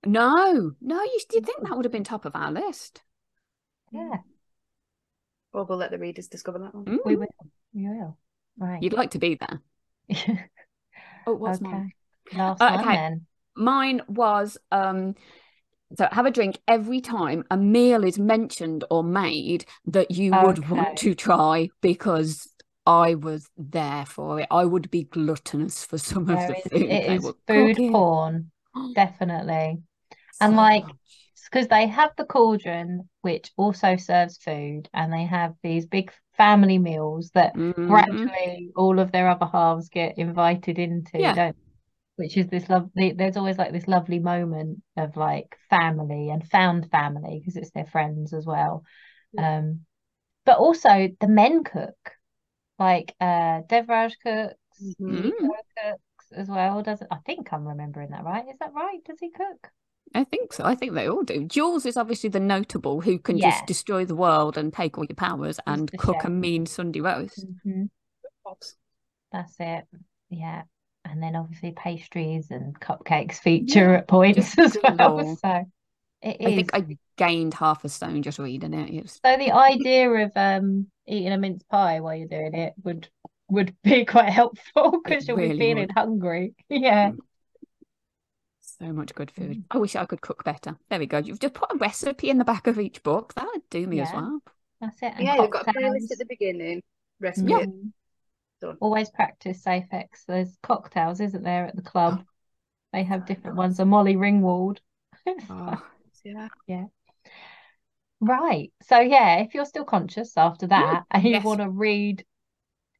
[0.04, 3.00] No, no, you did think that would have been top of our list.
[3.92, 4.16] Yeah.
[5.52, 6.86] Well, we'll let the readers discover that one.
[6.86, 6.98] Mm.
[7.04, 7.28] We will.
[7.72, 8.18] We will.
[8.58, 8.82] Right.
[8.82, 9.60] You'd like to be there.
[11.28, 11.70] oh, what's okay.
[11.70, 11.92] mine?
[12.32, 13.26] Last uh, one then.
[13.54, 15.14] Mine was um
[15.96, 20.46] so have a drink every time a meal is mentioned or made that you okay.
[20.46, 22.48] would want to try because
[22.86, 24.48] I was there for it.
[24.50, 26.82] I would be gluttonous for some there of the food.
[26.82, 27.92] It is food cooking.
[27.92, 28.50] porn,
[28.94, 29.78] definitely.
[30.32, 30.84] So and like,
[31.50, 36.78] because they have the cauldron, which also serves food, and they have these big family
[36.78, 37.86] meals that mm-hmm.
[37.86, 41.34] gradually all of their other halves get invited into, yeah.
[41.34, 41.56] don't
[42.16, 46.90] which is this lovely there's always like this lovely moment of like family and found
[46.90, 48.84] family because it's their friends as well
[49.38, 49.80] um
[50.44, 51.96] but also the men cook
[52.78, 54.54] like uh devraj cooks
[55.00, 55.28] mm-hmm.
[55.28, 59.18] cooks as well does it i think i'm remembering that right is that right does
[59.20, 59.70] he cook
[60.16, 60.62] I think so.
[60.64, 61.44] I think they all do.
[61.44, 63.50] Jules is obviously the notable who can yeah.
[63.50, 66.26] just destroy the world and take all your powers and cook chef.
[66.26, 67.44] a mean Sunday roast.
[67.66, 67.86] Mm-hmm.
[69.32, 69.86] That's it.
[70.30, 70.62] Yeah
[71.14, 75.36] and then obviously pastries and cupcakes feature yeah, at points as well.
[75.36, 75.64] So
[76.20, 76.46] it is.
[76.46, 78.90] I think I gained half a stone just reading it.
[78.90, 79.20] it was...
[79.24, 83.08] So the idea of um eating a mince pie while you're doing it would
[83.48, 85.92] would be quite helpful because you'll really be feeling would.
[85.92, 86.54] hungry.
[86.68, 87.10] Yeah.
[87.12, 87.18] Mm.
[88.60, 89.58] So much good food.
[89.58, 89.64] Mm.
[89.70, 90.76] I wish I could cook better.
[90.90, 91.18] There we go.
[91.18, 93.32] You've just put a recipe in the back of each book.
[93.34, 94.02] That would do me yeah.
[94.02, 94.40] as well.
[94.80, 95.12] That's it.
[95.16, 96.82] And yeah, you've got a playlist at the beginning.
[97.20, 97.52] Recipe.
[97.52, 97.66] Yeah.
[98.80, 100.24] Always practice safe Safex.
[100.26, 102.20] There's cocktails, isn't there, at the club?
[102.20, 102.24] Oh.
[102.92, 103.80] They have different ones.
[103.80, 104.78] A Molly Ringwald.
[105.26, 105.82] oh,
[106.24, 106.46] yeah.
[106.68, 106.84] Yeah.
[108.20, 108.72] Right.
[108.82, 111.44] So yeah, if you're still conscious after that and you yes.
[111.44, 112.24] want to read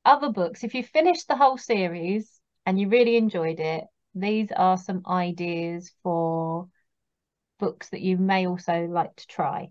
[0.05, 3.85] other books, if you finished the whole series and you really enjoyed it,
[4.15, 6.69] these are some ideas for
[7.59, 9.69] books that you may also like to try.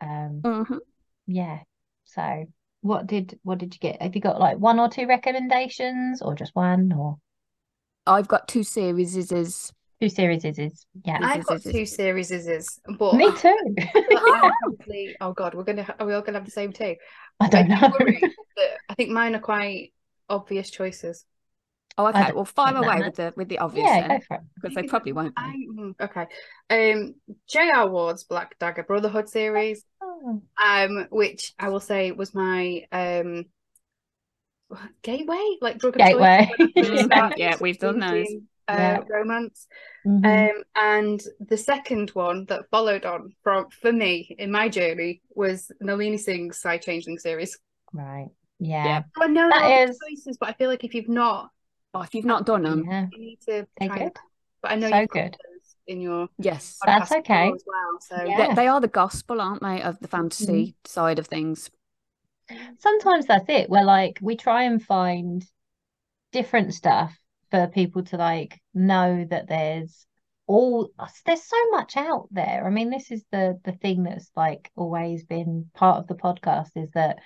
[0.00, 0.78] Um, mm-hmm.
[1.26, 1.60] yeah.
[2.04, 2.46] So
[2.82, 4.02] what did what did you get?
[4.02, 7.16] Have you got like one or two recommendations or just one or
[8.06, 11.18] I've got two series is two series is yeah.
[11.22, 13.56] I've got two series is but me too.
[15.20, 16.96] oh god, we're gonna are we all gonna have the same two?
[17.40, 17.98] I don't I know.
[18.88, 19.92] I think mine are quite
[20.28, 21.24] obvious choices.
[21.98, 22.32] Oh, okay.
[22.32, 24.20] Well, fire away with the with the obvious yeah, then,
[24.54, 25.36] because they probably won't.
[25.36, 25.68] Be.
[25.68, 26.26] Mm, okay.
[26.70, 27.14] Um,
[27.48, 27.88] J.R.
[27.88, 30.11] Ward's Black Dagger Brotherhood series, oh.
[30.62, 33.46] Um, which I will say was my um
[35.02, 36.50] gateway, like drug gateway.
[37.36, 38.28] yeah, we've done those.
[38.68, 39.00] Uh, yeah.
[39.10, 39.66] romance.
[40.06, 40.24] Mm-hmm.
[40.24, 45.70] Um, and the second one that followed on from for me in my journey was
[45.80, 47.58] Nalini Singh's Psy-Changeling series.
[47.92, 48.28] Right.
[48.60, 48.84] Yeah.
[48.84, 49.02] yeah.
[49.20, 51.50] I know that is choices, but I feel like if you've not
[51.94, 53.06] Oh, if you've not done them, yeah.
[53.12, 54.16] you need to try good.
[54.62, 55.36] But I know so you've good.
[55.86, 57.52] In your yes, that's okay.
[57.54, 58.48] As well, so yeah.
[58.48, 60.88] they, they, are the gospel, aren't they, of the fantasy mm-hmm.
[60.88, 61.70] side of things?
[62.78, 63.70] Sometimes that's it.
[63.70, 65.44] Where like we try and find
[66.32, 67.16] different stuff
[67.50, 70.06] for people to like know that there's
[70.46, 70.90] all
[71.26, 72.66] there's so much out there.
[72.66, 76.70] I mean, this is the the thing that's like always been part of the podcast
[76.76, 77.18] is that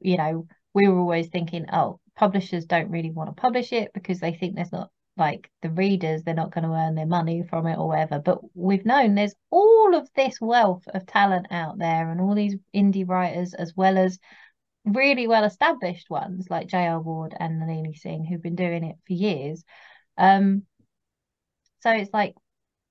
[0.00, 4.20] you know we were always thinking, oh, publishers don't really want to publish it because
[4.20, 7.66] they think there's not like the readers they're not going to earn their money from
[7.66, 8.18] it or whatever.
[8.18, 12.56] But we've known there's all of this wealth of talent out there and all these
[12.74, 14.18] indie writers as well as
[14.84, 17.00] really well established ones like J.R.
[17.00, 19.64] Ward and Nalini Singh who've been doing it for years.
[20.16, 20.62] Um
[21.80, 22.34] so it's like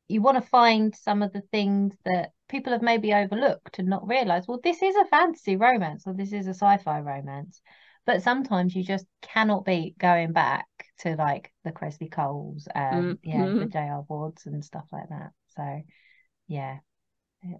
[0.07, 4.07] you want to find some of the things that people have maybe overlooked and not
[4.07, 7.61] realized well this is a fantasy romance or this is a sci-fi romance
[8.05, 10.67] but sometimes you just cannot be going back
[11.01, 13.29] to like the Kresley Coles and mm-hmm.
[13.29, 15.31] yeah the JR Wards and stuff like that.
[15.55, 15.81] So
[16.47, 16.77] yeah,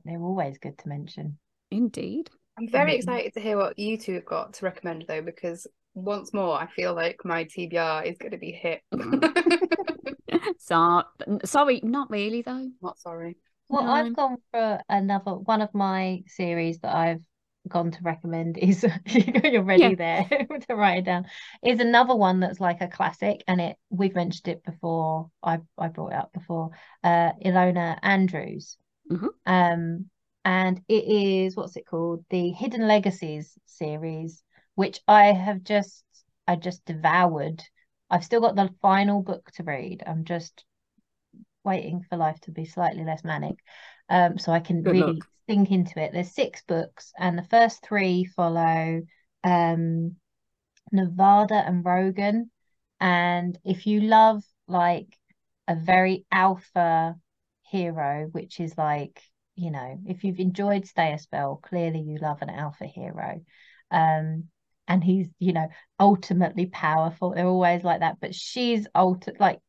[0.05, 1.37] they're always good to mention.
[1.69, 2.29] Indeed.
[2.57, 2.97] I'm very mm-hmm.
[2.97, 6.67] excited to hear what you two have got to recommend though, because once more I
[6.67, 8.81] feel like my TBR is going to be hit.
[10.59, 11.03] so,
[11.45, 12.69] sorry, not really though.
[12.81, 13.37] Not sorry.
[13.69, 13.91] Well, no.
[13.91, 17.21] I've gone for another one of my series that I've
[17.68, 20.24] gone to recommend is you're ready yeah.
[20.28, 21.26] there to write it down.
[21.64, 25.88] Is another one that's like a classic and it we've mentioned it before i i
[25.88, 26.72] brought it up before
[27.03, 28.78] uh ilona andrews.
[29.09, 29.28] Mm-hmm.
[29.45, 30.05] um
[30.43, 32.26] and it is what's it called?
[32.30, 34.43] The hidden legacies series
[34.76, 36.03] which i have just
[36.47, 37.64] i just devoured.
[38.09, 40.03] I've still got the final book to read.
[40.05, 40.66] I'm just
[41.64, 43.59] waiting for life to be slightly less manic
[44.12, 46.12] um so i can Good really luck sink into it.
[46.14, 49.01] There's six books, and the first three follow
[49.43, 50.16] um,
[50.91, 52.51] Nevada and Rogan.
[53.00, 55.08] And if you love like
[55.67, 57.16] a very alpha
[57.63, 59.21] hero, which is like,
[59.55, 63.42] you know, if you've enjoyed Stay a Spell, clearly you love an alpha hero.
[63.89, 64.46] Um,
[64.88, 65.67] and he's, you know,
[66.00, 67.33] ultimately powerful.
[67.33, 69.59] They're always like that, but she's ulti- like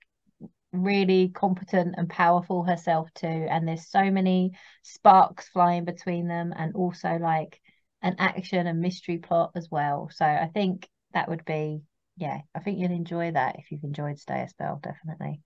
[0.73, 6.75] really competent and powerful herself too and there's so many sparks flying between them and
[6.75, 7.61] also like
[8.01, 11.83] an action and mystery plot as well so i think that would be
[12.17, 15.41] yeah i think you'll enjoy that if you've enjoyed stay a spell definitely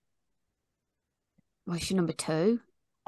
[1.65, 2.59] what's your number two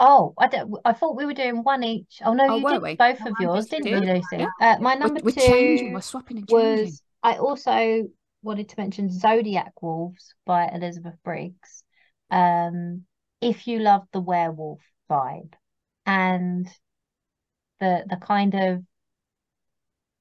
[0.02, 0.74] Oh, I don't.
[0.86, 2.22] I thought we were doing one each.
[2.24, 2.96] Oh no, oh, you did we?
[2.96, 4.38] both of yours, didn't you, Lucy?
[4.38, 4.48] Yeah.
[4.62, 5.94] Uh, my number we're, we're 2 changing.
[5.94, 6.86] We're swapping and changing.
[6.86, 7.02] was.
[7.22, 8.08] I also
[8.42, 11.84] wanted to mention Zodiac Wolves by Elizabeth Briggs
[12.32, 13.06] um,
[13.42, 15.54] if you love the werewolf vibe
[16.06, 16.70] and
[17.80, 18.84] the the kind of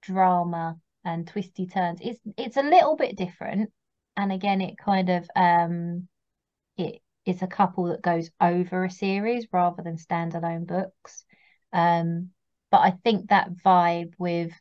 [0.02, 3.70] drama and twisty turns, it's it's a little bit different.
[4.16, 6.08] And again, it kind of um,
[6.76, 11.24] it it's a couple that goes over a series rather than standalone books.
[11.72, 12.30] Um,
[12.70, 14.52] but I think that vibe with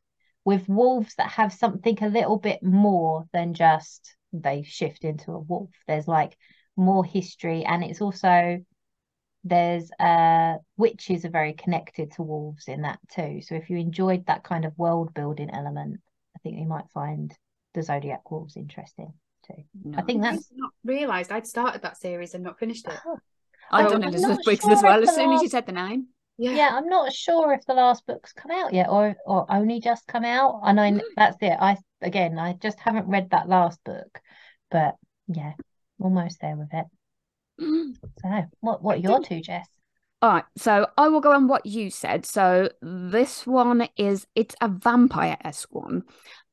[0.46, 5.40] with wolves that have something a little bit more than just they shift into a
[5.40, 5.72] wolf.
[5.88, 6.38] There's like
[6.78, 8.64] more history, and it's also
[9.44, 13.42] there's uh witches are very connected to wolves in that too.
[13.42, 16.00] So if you enjoyed that kind of world building element,
[16.36, 17.34] I think you might find
[17.74, 19.14] the Zodiac Wolves interesting
[19.46, 19.64] too.
[19.84, 19.98] No.
[19.98, 23.00] I think that's I not realised I'd started that series and not finished it.
[23.06, 23.18] Oh.
[23.72, 25.02] I've done Elizabeth Briggs sure as well.
[25.04, 25.38] As soon last...
[25.38, 26.08] as you said the name.
[26.40, 26.52] Yeah.
[26.52, 30.06] yeah, I'm not sure if the last book's come out yet or or only just
[30.06, 30.62] come out.
[30.64, 31.58] And I that's it.
[31.60, 34.20] I again I just haven't read that last book,
[34.70, 34.96] but
[35.28, 35.54] yeah,
[36.00, 36.86] almost there with it.
[37.60, 37.92] Mm-hmm.
[38.22, 39.68] So what what are your two, Jess?
[40.22, 42.26] All right, so I will go on what you said.
[42.26, 46.04] So this one is it's a vampire esque one,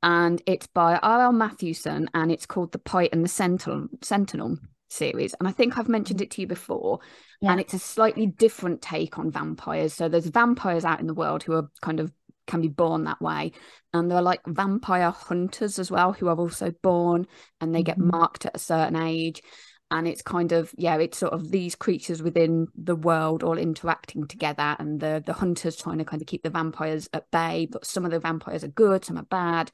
[0.02, 1.32] and it's by R.L.
[1.32, 4.58] Mathewson, and it's called The Pyte and the Sentinel Sentinel
[4.90, 5.34] series.
[5.40, 7.00] And I think I've mentioned it to you before,
[7.40, 7.52] yeah.
[7.52, 9.94] and it's a slightly different take on vampires.
[9.94, 12.12] So there's vampires out in the world who are kind of
[12.46, 13.52] can be born that way,
[13.92, 17.26] and there are like vampire hunters as well who are also born,
[17.60, 18.16] and they get mm-hmm.
[18.16, 19.42] marked at a certain age.
[19.90, 24.26] And it's kind of yeah it's sort of these creatures within the world all interacting
[24.26, 27.84] together and the the hunters trying to kind of keep the vampires at bay but
[27.84, 29.70] some of the vampires are good some are bad.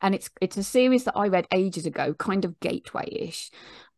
[0.00, 3.50] And it's it's a series that I read ages ago kind of gateway-ish.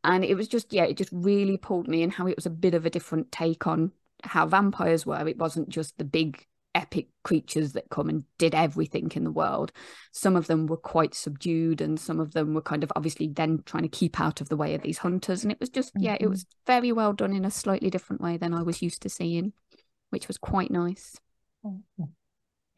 [0.02, 2.51] And it was just yeah it just really pulled me in how it was a
[2.51, 3.92] bit of a different take on
[4.24, 5.28] how vampires were.
[5.28, 6.44] It wasn't just the big
[6.74, 9.72] epic creatures that come and did everything in the world.
[10.12, 13.62] Some of them were quite subdued, and some of them were kind of obviously then
[13.66, 15.42] trying to keep out of the way of these hunters.
[15.42, 16.30] And it was just, yeah, it mm-hmm.
[16.30, 19.52] was very well done in a slightly different way than I was used to seeing,
[20.10, 21.16] which was quite nice.
[21.64, 22.05] Mm-hmm.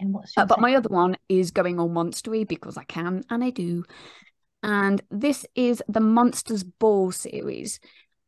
[0.01, 3.45] And what's uh, but my other one is going all monstery because I can and
[3.45, 3.85] I do.
[4.63, 7.81] And this is the Monsters Ball series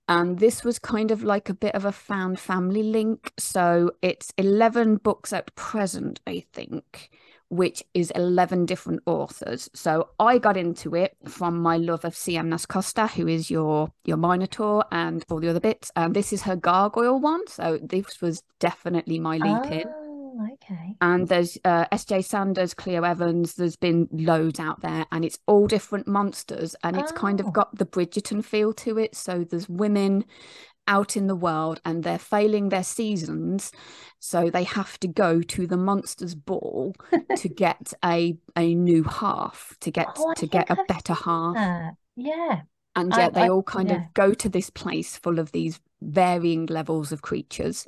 [0.08, 3.32] and this was kind of like a bit of a found family link.
[3.38, 7.10] So it's 11 books at present i think
[7.50, 9.70] which is 11 different authors.
[9.74, 14.16] So i got into it from my love of cm nascosta who is your your
[14.16, 15.90] minotaur and all the other bits.
[15.96, 17.46] And this is her gargoyle one.
[17.46, 19.78] So this was definitely my leap oh.
[19.80, 20.03] in ah.
[20.52, 20.96] Okay.
[21.00, 22.22] And there's uh, S.J.
[22.22, 23.54] Sanders, Cleo Evans.
[23.54, 27.16] There's been loads out there, and it's all different monsters, and it's oh.
[27.16, 27.50] kind of oh.
[27.50, 29.14] got the Bridgerton feel to it.
[29.14, 30.24] So there's women
[30.86, 33.72] out in the world, and they're failing their seasons,
[34.18, 36.94] so they have to go to the monsters' ball
[37.36, 41.54] to get a a new half, to get oh, to get a I've better half.
[41.54, 41.94] That.
[42.16, 42.62] Yeah.
[42.96, 43.96] And yet I, they I, all kind yeah.
[43.96, 47.86] of go to this place full of these varying levels of creatures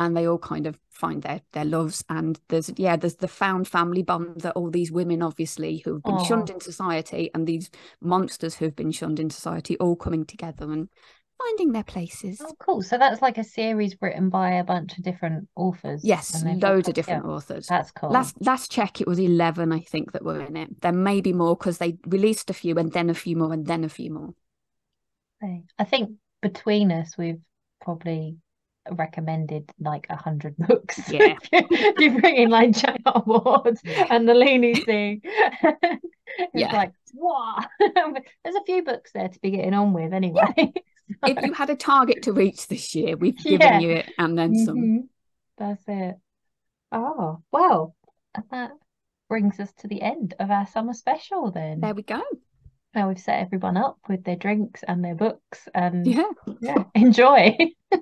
[0.00, 3.68] and they all kind of find their their loves and there's yeah there's the found
[3.68, 6.26] family bond that all these women obviously who have been Aww.
[6.26, 7.70] shunned in society and these
[8.00, 10.88] monsters who have been shunned in society all coming together and
[11.38, 12.42] finding their places.
[12.44, 12.82] Oh cool.
[12.82, 16.94] So that's like a series written by a bunch of different authors yes loads of
[16.94, 17.30] different yeah.
[17.30, 17.66] authors.
[17.66, 18.10] that's cool.
[18.10, 20.80] Last last check it was 11 i think that were in it.
[20.82, 23.66] There may be more because they released a few and then a few more and
[23.66, 24.34] then a few more.
[25.78, 26.10] I think
[26.42, 27.40] between us we've
[27.80, 28.36] probably
[28.92, 31.00] recommended like a hundred books.
[31.10, 31.36] Yeah,
[31.98, 33.22] you bring in like J.R.
[33.26, 34.06] Wards yeah.
[34.10, 35.22] and the Leany thing.
[35.24, 36.72] it's yeah.
[36.72, 37.58] like wow.
[37.78, 40.54] There's a few books there to be getting on with anyway.
[40.56, 40.66] Yeah.
[41.24, 43.78] if you had a target to reach this year, we've given yeah.
[43.80, 44.76] you it and then some.
[44.76, 44.98] Mm-hmm.
[45.58, 46.16] That's it.
[46.92, 47.94] Oh well,
[48.50, 48.70] that
[49.28, 51.50] brings us to the end of our summer special.
[51.50, 52.22] Then there we go
[52.94, 56.30] now we've set everyone up with their drinks and their books and yeah,
[56.60, 57.56] yeah enjoy.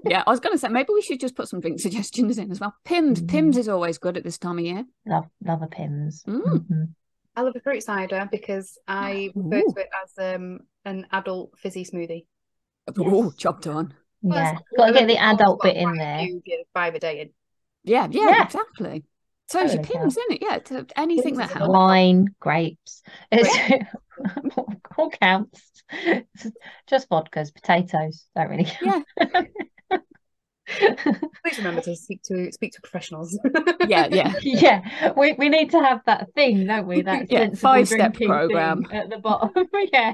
[0.04, 2.50] yeah, I was going to say maybe we should just put some drink suggestions in
[2.50, 2.74] as well.
[2.84, 3.28] Pimm's, mm.
[3.28, 4.84] Pimm's is always good at this time of year.
[5.06, 6.22] Love, love a Pimm's.
[6.24, 6.42] Mm.
[6.42, 6.84] Mm-hmm.
[7.36, 9.42] I love a fruit cider because I Ooh.
[9.44, 12.26] refer to it as um an adult fizzy smoothie.
[12.96, 13.94] Oh, chopped on.
[14.22, 16.26] Yeah, got to get the adult bit in there.
[16.74, 17.30] Five a day.
[17.84, 19.04] Yeah, yeah, yeah, exactly.
[19.48, 20.58] So totally your Pimm's in it, yeah.
[20.58, 21.72] To anything that helps.
[21.72, 23.02] Wine, grapes.
[23.30, 23.84] It's
[24.96, 25.70] all counts.
[26.86, 29.04] Just vodkas, potatoes don't really count.
[29.20, 29.42] Yeah.
[30.68, 33.38] Please remember to speak to speak to professionals.
[33.88, 35.12] yeah, yeah, yeah.
[35.16, 37.00] We we need to have that thing, don't we?
[37.00, 39.66] That yeah, five step program at the bottom.
[39.92, 40.12] yeah.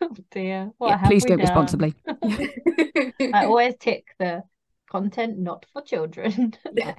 [0.00, 0.70] Oh dear.
[0.78, 1.48] What yeah, please drink done?
[1.48, 1.94] responsibly.
[3.34, 4.44] I always tick the
[4.90, 6.54] content not for children.
[6.72, 6.94] Yeah.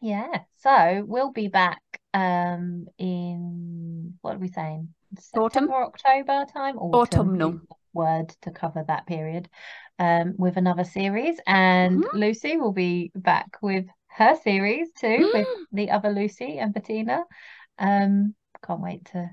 [0.00, 1.80] Yeah, so we'll be back
[2.14, 4.88] um in what are we saying?
[5.36, 6.78] Autumn or October time?
[6.78, 7.60] Autumn, Autumnal
[7.92, 9.48] word to cover that period
[9.98, 12.16] um with another series and mm-hmm.
[12.16, 15.32] Lucy will be back with her series too mm.
[15.34, 17.24] with the other Lucy and Bettina.
[17.78, 18.34] Um
[18.64, 19.30] can't wait to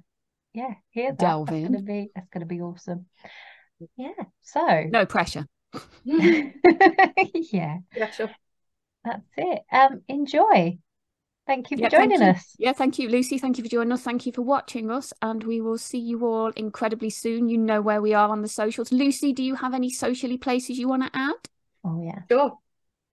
[0.53, 1.19] yeah hear that.
[1.19, 1.71] Delve that's in.
[1.71, 3.05] Gonna be, that's gonna be awesome.
[3.95, 5.47] Yeah, so no pressure.
[6.03, 6.49] yeah.
[7.95, 8.29] Yeah, sure.
[9.03, 9.61] That's it.
[9.71, 10.77] Um, enjoy.
[11.51, 12.55] Thank you for yeah, joining us.
[12.57, 13.37] Yeah, thank you, Lucy.
[13.37, 14.03] Thank you for joining us.
[14.03, 15.11] Thank you for watching us.
[15.21, 17.49] And we will see you all incredibly soon.
[17.49, 18.93] You know where we are on the socials.
[18.93, 21.35] Lucy, do you have any socially places you want to add?
[21.83, 22.19] Oh, yeah.
[22.29, 22.57] Sure.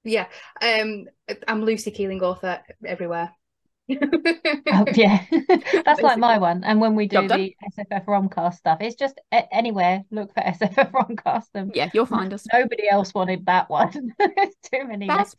[0.05, 0.27] Yeah.
[0.62, 1.06] Um,
[1.48, 3.32] I'm Lucy Keeling, author everywhere.
[3.90, 5.24] oh, yeah,
[5.85, 6.62] that's like my one.
[6.62, 10.05] And when we do the SFF Romcast stuff, it's just a- anywhere.
[10.12, 11.48] Look for SFF Romcast.
[11.55, 12.47] And yeah, you'll find us.
[12.52, 13.90] Nobody else wanted that one.
[13.90, 15.09] too many.
[15.09, 15.35] That's...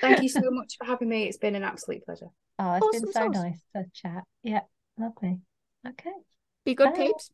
[0.00, 1.24] Thank you so much for having me.
[1.24, 2.28] It's been an absolute pleasure.
[2.58, 3.34] Oh, it's awesome been so sauce.
[3.34, 4.24] nice to chat.
[4.42, 4.60] Yeah,
[4.98, 5.40] lovely.
[5.86, 6.12] Okay.
[6.64, 7.06] Be good, Bye.
[7.06, 7.30] peeps.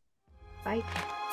[0.63, 1.23] Bye.